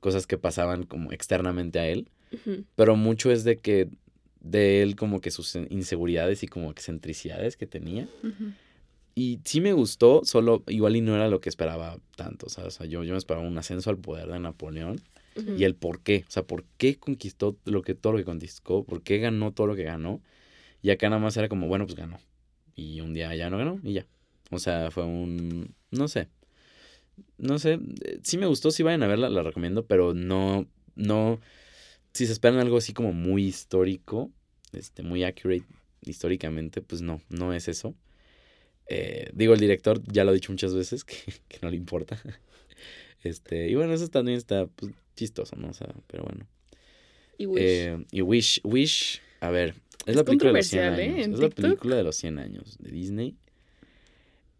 cosas 0.00 0.26
que 0.26 0.36
pasaban 0.38 0.82
como 0.84 1.12
externamente 1.12 1.78
a 1.78 1.86
él. 1.88 2.08
Pero 2.74 2.96
mucho 2.96 3.30
es 3.30 3.44
de 3.44 3.58
que 3.58 3.88
de 4.40 4.82
él 4.82 4.96
como 4.96 5.20
que 5.20 5.30
sus 5.30 5.54
inseguridades 5.70 6.42
y 6.42 6.48
como 6.48 6.70
excentricidades 6.72 7.56
que 7.56 7.66
tenía. 7.66 8.08
Y 9.14 9.38
sí 9.44 9.60
me 9.60 9.72
gustó, 9.72 10.22
solo 10.24 10.64
igual 10.66 10.96
y 10.96 11.00
no 11.00 11.14
era 11.14 11.28
lo 11.28 11.40
que 11.40 11.48
esperaba 11.48 11.98
tanto. 12.16 12.48
¿sabes? 12.48 12.74
O 12.74 12.78
sea, 12.78 12.86
yo, 12.86 13.04
yo 13.04 13.12
me 13.12 13.18
esperaba 13.18 13.46
un 13.46 13.56
ascenso 13.56 13.90
al 13.90 13.98
poder 13.98 14.26
de 14.28 14.40
Napoleón 14.40 15.00
Y 15.56 15.64
el 15.64 15.74
por 15.74 16.00
qué. 16.02 16.24
O 16.28 16.30
sea, 16.30 16.44
por 16.44 16.64
qué 16.78 16.96
conquistó 16.96 17.56
lo 17.64 17.82
que, 17.82 17.94
todo 17.94 18.12
lo 18.14 18.18
que 18.18 18.24
conquistó, 18.24 18.84
por 18.84 19.02
qué 19.02 19.18
ganó 19.18 19.52
todo 19.52 19.66
lo 19.66 19.76
que 19.76 19.84
ganó. 19.84 20.20
Y 20.82 20.90
acá 20.90 21.08
nada 21.10 21.22
más 21.22 21.36
era 21.36 21.48
como, 21.48 21.68
bueno, 21.68 21.86
pues 21.86 21.96
ganó. 21.96 22.18
Y 22.76 23.00
un 23.00 23.14
día 23.14 23.34
ya 23.36 23.50
no 23.50 23.58
ganó 23.58 23.80
y 23.82 23.94
ya. 23.94 24.06
O 24.50 24.58
sea, 24.58 24.90
fue 24.90 25.04
un... 25.04 25.74
No 25.90 26.08
sé. 26.08 26.28
No 27.38 27.58
sé. 27.58 27.78
eh, 28.04 28.18
Sí 28.22 28.38
me 28.38 28.46
gustó, 28.46 28.70
sí 28.70 28.82
vayan 28.82 29.02
a 29.02 29.06
verla, 29.06 29.28
la 29.28 29.42
recomiendo, 29.42 29.86
pero 29.86 30.14
no... 30.14 30.66
No... 30.94 31.40
Si 32.12 32.26
se 32.26 32.32
esperan 32.32 32.60
algo 32.60 32.78
así 32.78 32.92
como 32.92 33.12
muy 33.12 33.44
histórico, 33.44 34.30
este, 34.72 35.02
muy 35.02 35.24
accurate 35.24 35.64
históricamente, 36.02 36.80
pues 36.82 37.02
no, 37.02 37.20
no 37.28 37.52
es 37.54 37.68
eso. 37.68 37.94
Eh, 38.86 39.30
digo, 39.34 39.54
el 39.54 39.60
director 39.60 40.02
ya 40.12 40.24
lo 40.24 40.30
ha 40.30 40.34
dicho 40.34 40.52
muchas 40.52 40.74
veces 40.74 41.04
que, 41.06 41.16
que 41.48 41.58
no 41.62 41.70
le 41.70 41.76
importa. 41.76 42.20
Este, 43.24 43.68
y 43.68 43.74
bueno, 43.74 43.92
eso 43.94 44.08
también 44.08 44.36
está 44.36 44.66
pues, 44.66 44.92
chistoso, 45.16 45.56
¿no? 45.56 45.70
O 45.70 45.74
sea, 45.74 45.88
pero 46.06 46.24
bueno. 46.24 46.46
Y 47.38 47.46
Wish. 47.46 47.62
Eh, 47.62 48.04
y 48.12 48.20
Wish, 48.20 48.60
Wish, 48.62 49.20
a 49.40 49.50
ver, 49.50 49.70
es, 49.70 50.08
Es 50.08 50.16
la 50.16 50.24
película 50.24 50.52
de 50.52 50.58
los 50.58 50.66
100 50.66 50.82
controversial, 50.84 51.00
¿eh? 51.00 51.22
años. 51.24 51.34
Es 51.34 51.40
la 51.40 51.50
película 51.50 51.96
de 51.96 52.02
los 52.02 52.16
100 52.16 52.38
años 52.38 52.76
de 52.78 52.90
Disney. 52.90 53.36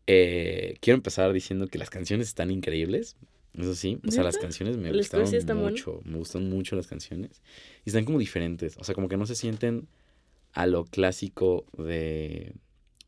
Eh, 0.07 0.77
quiero 0.81 0.97
empezar 0.97 1.33
diciendo 1.33 1.67
que 1.69 1.79
las 1.79 1.91
canciones 1.91 2.29
están 2.29 2.51
increíbles. 2.51 3.17
Eso 3.55 3.75
sí, 3.75 4.01
o 4.07 4.11
sea, 4.11 4.25
las 4.25 4.37
canciones 4.37 4.77
me 4.79 4.89
¿El 4.89 5.05
score 5.05 5.21
gustaron 5.23 5.61
bueno? 5.61 5.71
mucho. 5.71 6.01
Me 6.05 6.19
gustan 6.19 6.49
mucho 6.49 6.75
las 6.75 6.89
canciones. 6.89 7.41
Y 7.85 7.91
están 7.91 8.05
como 8.05 8.19
diferentes. 8.19 8.77
O 8.79 8.85
sea, 8.85 8.95
como 8.97 9.09
que 9.09 9.17
no 9.17 9.27
se 9.27 9.37
sienten 9.37 9.87
a 10.53 10.67
lo 10.67 10.85
clásico 10.85 11.65
de. 11.79 12.53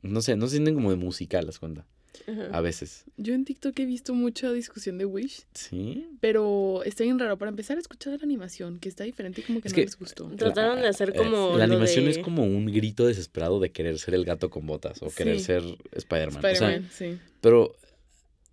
No 0.03 0.23
sé, 0.23 0.37
no 0.37 0.47
se 0.47 0.53
sienten 0.53 0.75
como 0.75 0.91
de 0.91 0.97
musical, 0.97 1.47
las 1.47 1.59
cuenta. 1.59 1.85
Ajá. 2.27 2.49
A 2.53 2.61
veces. 2.61 3.05
Yo 3.17 3.35
en 3.35 3.45
TikTok 3.45 3.79
he 3.81 3.87
visto 3.87 4.15
mucha 4.15 4.53
discusión 4.53 4.99
de 4.99 5.05
Wish, 5.05 5.45
Sí. 5.55 6.07
pero 6.21 6.83
está 6.85 7.05
bien 7.05 7.19
raro. 7.19 7.37
Para 7.39 7.51
empezar 7.51 7.77
a 7.77 7.81
escuchar 7.81 8.15
la 8.19 8.25
animación, 8.25 8.79
que 8.79 8.89
está 8.89 9.05
diferente 9.05 9.41
y 9.41 9.45
como 9.45 9.61
que 9.61 9.69
Es 9.69 9.73
no 9.73 9.77
que- 9.77 9.83
les 9.85 9.99
gustó. 9.99 10.29
Trataron 10.37 10.81
de 10.81 10.89
hacer 10.89 11.11
eh, 11.11 11.13
como 11.17 11.57
la 11.57 11.65
animación 11.65 12.07
es 12.09 12.19
como 12.19 12.45
un 12.45 12.67
grito 12.67 13.07
desesperado 13.07 13.61
de 13.61 13.71
querer 13.71 13.99
ser 13.99 14.15
el 14.15 14.25
gato 14.25 14.51
con 14.51 14.67
botas 14.67 15.03
o 15.03 15.11
querer 15.11 15.41
ser 15.41 15.63
Spider-Man. 15.93 16.39
O 16.39 16.41
sea, 16.43 16.51
Spider-Man, 16.53 16.91
sí. 16.93 17.19
pero 17.41 17.75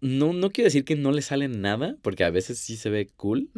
no, 0.02 0.34
no 0.34 0.50
quiero 0.52 0.68
decir 0.68 0.84
que 0.86 0.96
no 0.96 1.12
le 1.12 1.22
sale 1.22 1.48
nada, 1.48 1.96
porque 2.02 2.24
a 2.24 2.30
veces 2.30 2.58
sí 2.58 2.76
se 2.76 2.90
ve 2.90 3.10
cool, 3.16 3.50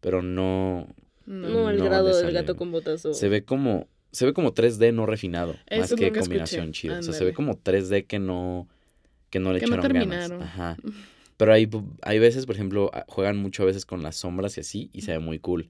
pero 0.00 0.22
no. 0.22 0.88
No. 1.24 1.48
No, 1.48 1.70
el 1.70 1.78
no 1.78 1.84
grado 1.86 2.16
del 2.16 2.32
gato 2.32 2.54
con 2.56 2.70
botas 2.70 3.04
o... 3.04 3.12
Se 3.14 3.28
ve 3.28 3.42
como. 3.44 3.88
Se 4.12 4.24
ve 4.24 4.32
como 4.32 4.54
3D 4.54 4.94
no 4.94 5.04
refinado. 5.04 5.56
Eso 5.66 5.80
más 5.80 5.92
es 5.92 5.98
que 5.98 6.12
combinación 6.12 6.66
escuché. 6.66 6.80
chida. 6.82 6.98
O 7.00 7.02
sea, 7.02 7.12
se 7.12 7.24
ve 7.24 7.34
como 7.34 7.58
3D 7.58 8.06
que 8.06 8.18
no. 8.18 8.68
Que 9.30 9.38
no 9.40 9.52
le 9.52 9.60
Que 9.60 9.66
no 9.66 9.76
echaron 9.76 9.92
terminaron. 9.92 10.38
ganas. 10.38 10.48
Ajá. 10.54 10.76
Pero 11.36 11.52
hay, 11.52 11.68
hay 12.02 12.18
veces, 12.18 12.46
por 12.46 12.54
ejemplo, 12.54 12.90
juegan 13.08 13.36
mucho 13.36 13.62
a 13.62 13.66
veces 13.66 13.84
con 13.84 14.02
las 14.02 14.16
sombras 14.16 14.56
y 14.56 14.60
así, 14.60 14.90
y 14.92 15.02
se 15.02 15.12
ve 15.12 15.18
muy 15.18 15.38
cool. 15.38 15.68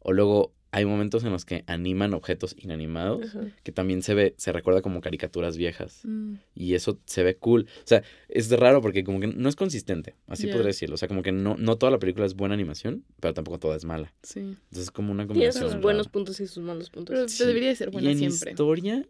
O 0.00 0.12
luego 0.12 0.52
hay 0.72 0.84
momentos 0.84 1.22
en 1.24 1.30
los 1.32 1.44
que 1.44 1.62
animan 1.66 2.14
objetos 2.14 2.54
inanimados, 2.58 3.26
Ajá. 3.36 3.40
que 3.62 3.70
también 3.72 4.02
se 4.02 4.14
ve, 4.14 4.34
se 4.36 4.50
recuerda 4.52 4.82
como 4.82 5.00
caricaturas 5.00 5.56
viejas. 5.56 6.00
Mm, 6.04 6.34
Y 6.54 6.74
eso 6.74 6.98
se 7.06 7.22
ve 7.24 7.36
cool. 7.36 7.66
O 7.84 7.86
sea, 7.86 8.02
es 8.28 8.50
raro 8.50 8.80
porque 8.80 9.04
como 9.04 9.20
que 9.20 9.26
no 9.28 9.48
es 9.48 9.56
consistente, 9.56 10.14
así 10.26 10.46
podría 10.46 10.66
decirlo. 10.68 10.94
O 10.94 10.98
sea, 10.98 11.06
como 11.08 11.22
que 11.22 11.32
no, 11.32 11.56
no 11.56 11.76
toda 11.76 11.90
la 11.92 11.98
película 11.98 12.24
es 12.26 12.34
buena 12.34 12.54
animación, 12.54 13.04
pero 13.20 13.34
tampoco 13.34 13.58
toda 13.60 13.76
es 13.76 13.84
mala. 13.84 14.12
sí. 14.22 14.40
Entonces 14.40 14.84
es 14.84 14.90
como 14.90 15.10
una 15.12 15.24
Tiene 15.24 15.28
combinación. 15.46 15.70
sus 15.72 15.80
buenos 15.80 16.08
puntos 16.08 16.40
y 16.40 16.46
sus 16.46 16.62
malos 16.64 16.88
puntos. 16.90 17.14
Pero 17.14 17.28
Sí. 17.28 17.44
debería 17.44 17.68
de 17.68 17.76
ser 17.76 17.88
Y 17.88 17.92
buena 17.92 18.10
en 18.12 18.18
siempre. 18.18 18.50
historia, 18.52 19.06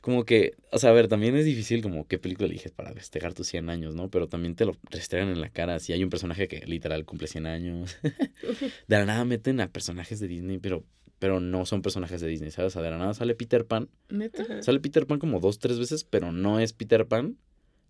como 0.00 0.24
que, 0.24 0.54
o 0.70 0.78
sea, 0.78 0.90
a 0.90 0.92
ver, 0.92 1.08
también 1.08 1.36
es 1.36 1.44
difícil 1.44 1.82
como 1.82 2.06
qué 2.06 2.18
película 2.18 2.46
eliges 2.48 2.70
para 2.72 2.92
festejar 2.92 3.34
tus 3.34 3.48
100 3.48 3.68
años, 3.68 3.94
¿no? 3.94 4.10
Pero 4.10 4.28
también 4.28 4.54
te 4.54 4.64
lo 4.64 4.76
restregan 4.90 5.28
en 5.28 5.40
la 5.40 5.50
cara. 5.50 5.78
Si 5.80 5.92
hay 5.92 6.02
un 6.04 6.10
personaje 6.10 6.46
que 6.48 6.64
literal 6.66 7.04
cumple 7.04 7.26
100 7.26 7.46
años. 7.46 7.96
de 8.88 8.96
la 8.96 9.04
nada 9.04 9.24
meten 9.24 9.60
a 9.60 9.68
personajes 9.72 10.20
de 10.20 10.28
Disney, 10.28 10.58
pero, 10.58 10.84
pero 11.18 11.40
no 11.40 11.66
son 11.66 11.82
personajes 11.82 12.20
de 12.20 12.28
Disney, 12.28 12.50
¿sabes? 12.50 12.72
O 12.72 12.74
sea, 12.74 12.82
de 12.82 12.90
la 12.90 12.98
nada 12.98 13.12
sale 13.14 13.34
Peter 13.34 13.66
Pan. 13.66 13.88
¿Neta? 14.08 14.62
Sale 14.62 14.80
Peter 14.80 15.06
Pan 15.06 15.18
como 15.18 15.40
dos, 15.40 15.58
tres 15.58 15.78
veces, 15.78 16.04
pero 16.04 16.30
no 16.32 16.60
es 16.60 16.72
Peter 16.72 17.06
Pan, 17.06 17.36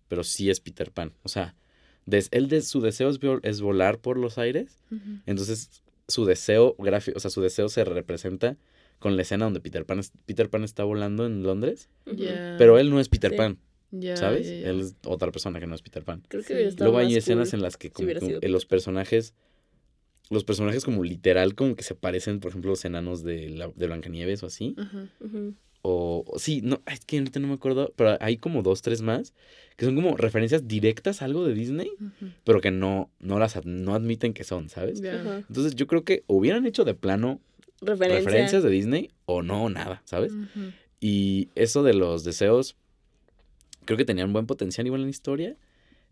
pero 0.07 0.23
sí 0.23 0.49
es 0.49 0.59
Peter 0.59 0.91
Pan. 0.91 1.13
O 1.23 1.29
sea, 1.29 1.55
des- 2.07 2.29
él 2.31 2.47
de, 2.47 2.61
su 2.63 2.81
deseo 2.81 3.09
es, 3.09 3.19
vol- 3.19 3.39
es 3.43 3.61
volar 3.61 3.99
por 3.99 4.17
los 4.17 4.37
aires, 4.39 4.79
entonces 5.27 5.83
su 6.07 6.25
deseo 6.25 6.75
gráfico, 6.79 7.17
o 7.17 7.19
sea, 7.19 7.29
su 7.29 7.41
deseo 7.41 7.69
se 7.69 7.83
representa 7.85 8.57
con 8.99 9.15
la 9.15 9.21
escena 9.23 9.45
donde 9.45 9.59
Peter 9.61 9.85
Pan, 9.85 9.99
es- 9.99 10.11
Peter 10.25 10.49
Pan 10.49 10.63
está 10.63 10.83
volando 10.83 11.25
en 11.25 11.41
Londres, 11.43 11.89
pero 12.57 12.77
él 12.77 12.89
no 12.89 12.99
es 12.99 13.09
Peter 13.09 13.31
Sí. 13.31 13.37
Pan, 13.37 13.57
¿sabes? 14.15 14.47
Él 14.47 14.81
es 14.81 14.95
otra 15.05 15.31
persona 15.31 15.59
que 15.59 15.67
no 15.67 15.75
es 15.75 15.81
Peter 15.81 16.03
Pan. 16.03 16.21
Creo 16.27 16.43
que 16.43 16.71
Sí. 16.71 16.77
Luego 16.79 16.97
hay 16.99 17.15
escenas 17.15 17.49
cool. 17.49 17.59
en 17.59 17.63
las 17.63 17.77
que, 17.77 17.89
como 17.91 18.07
sido 18.19 18.39
eh, 18.41 18.49
los 18.49 18.65
personajes, 18.65 19.33
los 20.29 20.43
personajes 20.43 20.85
como 20.85 21.03
literal 21.03 21.55
como 21.55 21.75
que 21.75 21.83
se 21.83 21.95
parecen, 21.95 22.39
por 22.39 22.49
ejemplo, 22.49 22.69
los 22.71 22.85
enanos 22.85 23.23
de, 23.23 23.49
la, 23.49 23.71
de 23.75 23.87
Blancanieves 23.87 24.43
o 24.43 24.45
así. 24.47 24.75
O, 25.81 26.25
o 26.27 26.39
sí, 26.39 26.59
no, 26.61 26.81
es 26.91 27.05
que 27.05 27.17
ahorita 27.19 27.39
no 27.39 27.47
me 27.47 27.53
acuerdo, 27.53 27.93
pero 27.95 28.17
hay 28.19 28.35
como 28.35 28.61
dos, 28.63 28.81
tres 28.81 29.01
más 29.01 29.33
que 29.77 29.85
son 29.85 29.95
como 29.95 30.17
referencias 30.17 30.67
directas 30.67 31.21
a 31.21 31.25
algo 31.25 31.45
de 31.47 31.53
Disney, 31.53 31.89
pero 32.43 32.59
que 32.59 32.69
no, 32.69 33.09
no 33.21 33.39
las 33.39 33.65
no 33.65 33.95
admiten 33.95 34.33
que 34.33 34.43
son, 34.43 34.67
¿sabes? 34.67 35.01
Entonces 35.01 35.75
yo 35.75 35.87
creo 35.87 36.03
que 36.03 36.23
hubieran 36.27 36.65
hecho 36.65 36.83
de 36.83 36.95
plano 36.95 37.39
Referencia. 37.81 38.19
referencias 38.25 38.63
de 38.63 38.69
Disney 38.69 39.09
o 39.25 39.41
no, 39.41 39.69
nada, 39.69 40.01
¿sabes? 40.05 40.33
Y 40.99 41.49
eso 41.55 41.81
de 41.83 41.93
los 41.93 42.23
deseos, 42.23 42.75
creo 43.85 43.97
que 43.97 44.05
tenían 44.05 44.33
buen 44.33 44.45
potencial 44.47 44.85
igual 44.85 45.01
en 45.01 45.07
la 45.07 45.11
historia, 45.11 45.55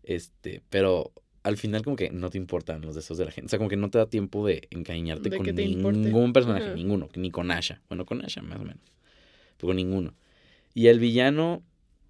este, 0.02 0.62
pero 0.70 1.12
al 1.42 1.56
final 1.56 1.82
como 1.82 1.96
que 1.96 2.10
no 2.10 2.30
te 2.30 2.38
importan 2.38 2.80
los 2.80 2.94
deseos 2.94 3.18
de 3.18 3.24
la 3.26 3.30
gente. 3.30 3.46
O 3.46 3.48
sea, 3.50 3.58
como 3.58 3.68
que 3.70 3.76
no 3.76 3.90
te 3.90 3.98
da 3.98 4.06
tiempo 4.06 4.46
de 4.46 4.66
encariñarte 4.70 5.28
De 5.30 5.36
con 5.36 5.46
importe. 5.58 5.98
ningún 5.98 6.32
personaje, 6.32 6.74
ninguno, 6.74 7.08
ni 7.16 7.30
con 7.30 7.50
Asha. 7.50 7.80
Bueno, 7.88 8.04
con 8.06 8.24
Asha 8.24 8.42
más 8.42 8.58
o 8.60 8.64
menos, 8.64 8.80
pero 9.56 9.68
con 9.68 9.76
ninguno. 9.76 10.14
Y 10.74 10.86
el 10.88 10.98
villano 10.98 11.62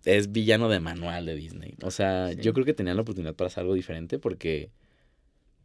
es 0.04 0.30
villano 0.32 0.68
de 0.68 0.80
manual 0.80 1.26
de 1.26 1.34
Disney. 1.34 1.74
O 1.82 1.90
sea, 1.90 2.30
Sí. 2.32 2.38
yo 2.42 2.52
creo 2.54 2.64
que 2.64 2.74
tenían 2.74 2.96
la 2.96 3.02
oportunidad 3.02 3.34
para 3.34 3.46
hacer 3.48 3.62
algo 3.62 3.74
diferente 3.74 4.18
porque... 4.18 4.70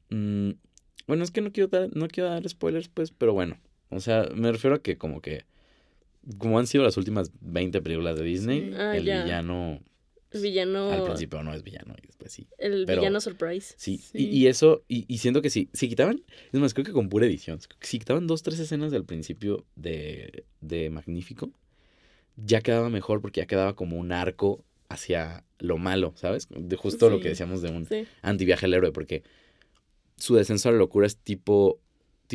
mm, 0.10 0.52
bueno, 1.08 1.24
es 1.24 1.32
que 1.32 1.42
no 1.42 1.52
quiero 1.52 1.68
dar, 1.68 1.90
no 1.96 2.08
quiero 2.08 2.30
dar 2.30 2.48
spoilers, 2.48 2.88
pues, 2.90 3.12
pero 3.12 3.34
bueno. 3.34 3.58
O 3.89 4.00
sea, 4.00 4.28
me 4.36 4.52
refiero 4.52 4.76
a 4.78 4.82
que 4.82 4.98
como 4.98 5.22
que... 5.22 5.46
Como 6.38 6.58
han 6.58 6.67
sido 6.67 6.84
las 6.86 6.96
últimas 6.98 7.32
20 7.41 7.82
películas 7.82 8.15
de 8.17 8.24
Disney, 8.24 8.69
Sí. 8.69 8.76
Ah, 8.78 8.96
el 8.98 9.04
ya. 9.06 9.24
villano 9.24 9.82
villano. 10.41 10.89
al 10.91 11.04
principio 11.04 11.43
no 11.43 11.54
es 11.54 11.62
villano 11.63 11.93
y 12.02 12.08
después 12.08 12.32
sí. 12.32 12.48
El 12.58 12.86
pero- 12.88 13.02
villano 13.02 13.19
surprise. 13.22 13.76
Sí, 13.78 13.98
Sí. 14.00 14.17
Y, 14.17 14.38
y 14.38 14.48
eso, 14.48 14.84
y, 14.88 15.06
y 15.08 15.19
siento 15.19 15.41
que 15.43 15.50
sí, 15.52 15.69
si 15.74 15.88
quitaban, 15.89 16.24
es 16.52 16.60
más, 16.60 16.74
creo 16.74 16.86
que 16.86 16.91
con 16.93 17.08
pura 17.10 17.26
edición, 17.28 17.60
si 17.82 18.00
quitaban 18.00 18.26
dos, 18.26 18.41
tres 18.41 18.58
escenas 18.60 18.91
del 18.91 19.04
principio 19.06 19.65
de, 19.76 20.46
de 20.62 20.89
Magnífico, 20.89 21.52
ya 22.38 22.62
quedaba 22.62 22.89
mejor 22.89 23.22
porque 23.22 23.41
ya 23.41 23.46
quedaba 23.46 23.76
como 23.76 23.98
un 23.98 24.12
arco 24.12 24.63
hacia 24.89 25.43
lo 25.60 25.78
malo, 25.78 26.13
¿sabes? 26.15 26.48
De 26.50 26.76
justo 26.78 27.10
lo 27.12 27.19
que 27.19 27.30
decíamos 27.30 27.62
de 27.62 27.69
un 27.69 27.86
Sí. 27.86 28.08
antiviaje 28.24 28.65
al 28.65 28.74
héroe, 28.74 28.91
porque 28.91 29.22
su 30.17 30.36
descenso 30.36 30.69
a 30.69 30.72
la 30.72 30.78
locura 30.80 31.06
es 31.06 31.17
tipo, 31.17 31.80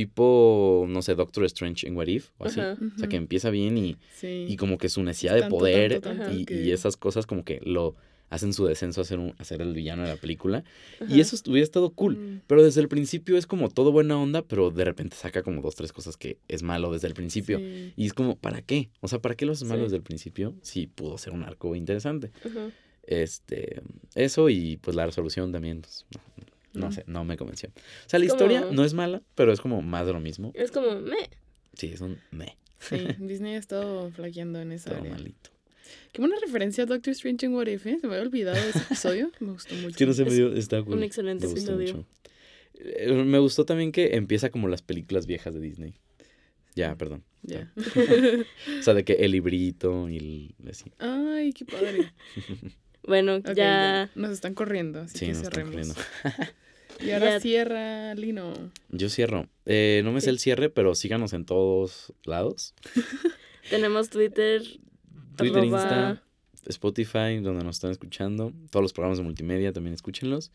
tipo, 0.07 0.87
no 0.89 1.03
sé, 1.03 1.15
Doctor 1.17 1.45
Strange 1.47 1.87
en 1.89 1.97
What 1.97 2.07
If, 2.07 2.31
o 2.39 2.45
así. 2.45 2.61
Ajá. 2.61 2.77
O 2.95 2.99
sea, 2.99 3.09
que 3.09 3.17
empieza 3.17 3.51
bien 3.51 3.77
y, 3.77 3.97
Sí. 4.15 4.47
y 4.49 4.57
como 4.57 4.79
que 4.79 4.89
su 4.89 5.03
necesidad 5.03 5.35
de 5.35 5.49
poder 5.49 6.01
tanto, 6.01 6.23
tanto 6.25 6.39
y, 6.39 6.45
que- 6.45 6.63
y 6.63 6.71
esas 6.71 6.97
cosas 6.97 7.27
como 7.27 7.45
que 7.45 7.61
lo 7.65 7.97
hacen 8.31 8.53
su 8.53 8.65
descenso 8.67 9.01
a 9.01 9.05
ser, 9.05 9.19
un, 9.19 9.35
a 9.39 9.45
ser 9.45 9.61
el 9.63 9.73
villano 9.75 10.03
de 10.03 10.11
la 10.11 10.17
película. 10.17 10.63
Y 11.09 11.19
eso 11.21 11.35
hubiera 11.49 11.65
estado 11.65 11.91
cool. 11.91 12.17
Mm. 12.17 12.41
Pero 12.47 12.63
desde 12.63 12.81
el 12.83 12.89
principio 12.89 13.37
es 13.39 13.47
como 13.47 13.71
todo 13.71 13.91
buena 13.91 14.17
onda, 14.21 14.43
pero 14.43 14.71
de 14.71 14.85
repente 14.85 15.17
saca 15.17 15.43
como 15.43 15.63
dos, 15.63 15.75
tres 15.75 15.93
cosas 15.93 16.17
que 16.17 16.37
es 16.47 16.63
malo 16.63 16.93
desde 16.93 17.09
el 17.09 17.15
principio. 17.15 17.59
Sí. 17.59 17.93
Y 17.97 18.07
es 18.07 18.13
como, 18.13 18.37
¿para 18.37 18.61
qué? 18.63 18.91
O 19.01 19.09
sea, 19.09 19.19
¿para 19.19 19.35
qué 19.35 19.47
lo 19.47 19.53
haces 19.53 19.67
malo 19.67 19.81
Sí. 19.81 19.85
desde 19.87 19.97
el 19.97 20.03
principio? 20.03 20.55
Si 20.63 20.87
pudo 20.87 21.17
ser 21.19 21.33
un 21.33 21.43
arco 21.43 21.75
interesante. 21.75 22.31
Ajá. 22.45 22.71
Este, 23.07 23.81
eso 24.15 24.51
y 24.51 24.77
pues 24.77 24.95
la 24.95 25.07
resolución 25.07 25.51
también, 25.51 25.81
pues, 25.81 26.05
no, 26.75 26.89
Mm. 26.89 26.93
sé, 26.93 27.05
no 27.07 27.25
me 27.25 27.37
convenció. 27.37 27.71
O 27.71 28.09
sea, 28.09 28.19
la 28.19 28.27
Es 28.27 28.33
historia 28.33 28.61
como- 28.63 28.73
no 28.75 28.85
es 28.85 28.95
mala, 28.95 29.23
pero 29.35 29.53
es 29.53 29.61
como 29.61 29.83
más 29.83 30.07
de 30.07 30.13
lo 30.13 30.21
mismo. 30.21 30.53
Es 30.55 30.71
como, 30.71 31.01
me. 31.01 31.17
Sí, 31.75 31.91
es 31.93 32.01
un 32.01 32.19
me, 32.31 32.57
Sí, 32.81 32.97
Disney 33.19 33.55
ha 33.55 33.59
estado 33.59 34.11
flaqueando 34.11 34.61
en 34.61 34.73
esa 34.73 34.91
todo 34.91 35.01
área. 35.01 35.13
malito. 35.13 35.51
Qué 36.13 36.21
buena 36.21 36.37
referencia 36.45 36.85
a 36.85 36.87
Doctor 36.87 37.13
Strange 37.13 37.47
en 37.47 37.55
What 37.55 37.67
If, 37.67 37.87
¿eh? 37.87 37.99
Se 38.01 38.07
me 38.07 38.15
había 38.15 38.27
olvidado 38.27 38.57
de 38.63 38.71
ese 38.71 38.79
episodio. 38.81 39.31
Me 39.41 39.53
gustó 39.53 39.75
mucho. 39.77 40.07
No 40.07 40.13
dio, 40.31 40.55
está 40.55 40.83
cool. 40.83 40.95
un 40.95 41.03
excelente 41.03 41.47
Me 41.47 41.53
gustó 41.53 41.73
episodio. 41.75 41.97
mucho. 41.97 42.09
Eh, 42.75 43.13
Me 43.13 43.39
gustó 43.39 43.65
también 43.65 43.91
que 43.93 44.15
empieza 44.17 44.51
como 44.51 44.69
las 44.69 44.83
películas 44.83 45.27
viejas 45.27 45.55
de 45.55 45.61
Disney. 45.61 45.95
Ya, 46.77 46.95
perdón. 46.97 47.25
Ya. 47.43 47.73
O 48.79 48.83
sea, 48.83 48.95
de 48.95 49.05
que 49.05 49.15
el 49.15 49.33
librito 49.33 50.09
y 50.09 50.17
el, 50.19 50.55
así. 50.71 50.93
Ay, 50.99 51.53
qué 51.53 51.65
padre. 51.65 52.13
Bueno, 53.09 53.39
ya. 53.55 54.11
Nos 54.15 54.31
están 54.31 54.55
corriendo, 54.55 55.01
así 55.01 55.19
Sí, 55.19 55.27
que 55.27 55.33
nos 55.33 55.43
están 55.43 55.53
cerremos. 55.67 55.97
corriendo. 55.97 56.53
Y 57.01 57.13
ahora 57.13 57.35
Ya. 57.35 57.41
cierra 57.41 58.15
Lino. 58.17 58.53
Yo 58.91 59.09
cierro. 59.09 59.47
Eh, 59.67 60.01
no 60.05 60.11
me 60.11 60.21
sé 60.21 60.31
el 60.31 60.41
cierre, 60.41 60.69
pero 60.69 60.97
síganos 60.97 61.33
en 61.33 61.45
todos 61.45 62.13
lados. 62.25 62.75
Tenemos 63.71 64.11
Twitter. 64.11 64.63
Twitter, 65.37 65.59
arroba- 65.63 65.65
Insta, 65.81 66.23
Spotify, 66.67 67.37
donde 67.41 67.63
nos 67.63 67.77
están 67.77 67.93
escuchando. 67.93 68.53
Todos 68.71 68.83
los 68.83 68.93
programas 68.93 69.19
de 69.19 69.25
multimedia 69.25 69.73
también 69.73 69.95
escúchenlos. 69.95 70.51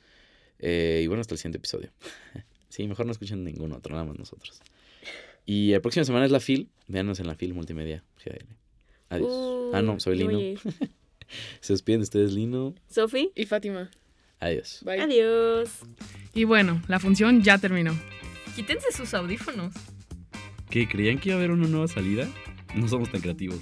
Eh, 0.60 1.02
y 1.04 1.08
bueno, 1.08 1.22
hasta 1.22 1.34
el 1.34 1.38
siguiente 1.38 1.60
episodio. 1.60 1.92
sí, 2.68 2.88
mejor 2.90 3.06
no 3.06 3.14
escuchen 3.14 3.46
ningún 3.46 3.72
otro, 3.72 3.94
nada 3.96 4.04
más 4.06 4.20
nosotros. 4.20 4.62
Y 5.46 5.72
la 5.72 5.80
próxima 5.80 6.04
semana 6.04 6.26
es 6.26 6.32
la 6.32 6.42
FIL. 6.42 6.68
Véanos 6.88 7.22
en 7.22 7.28
la 7.28 7.36
FIL 7.36 7.54
Multimedia. 7.54 8.04
GDL. 8.24 8.48
Adiós. 9.08 9.72
ah, 9.74 9.82
no, 9.82 9.98
soy 10.02 10.18
Lino. 10.18 10.60
Se 11.60 11.74
despiden 11.74 12.00
de 12.02 12.04
ustedes, 12.04 12.32
Lino. 12.34 12.76
Sofi, 12.90 13.32
Y 13.36 13.46
Fátima. 13.46 13.90
Adiós. 14.40 14.80
Bye. 14.84 15.00
adiós. 15.00 15.70
Y 16.34 16.44
bueno, 16.44 16.82
la 16.88 17.00
función 17.00 17.42
ya 17.44 17.58
terminó. 17.58 17.98
Quítense 18.56 18.92
sus 18.92 19.14
audífonos. 19.14 19.74
¿Qué? 20.70 20.88
¿Creían 20.88 21.20
que 21.20 21.30
iba 21.30 21.36
a 21.36 21.40
haber 21.40 21.52
una 21.52 21.68
nueva 21.68 21.88
salida? 21.88 22.28
No 22.76 22.88
somos 22.88 23.12
tan 23.12 23.22
creativos. 23.22 23.60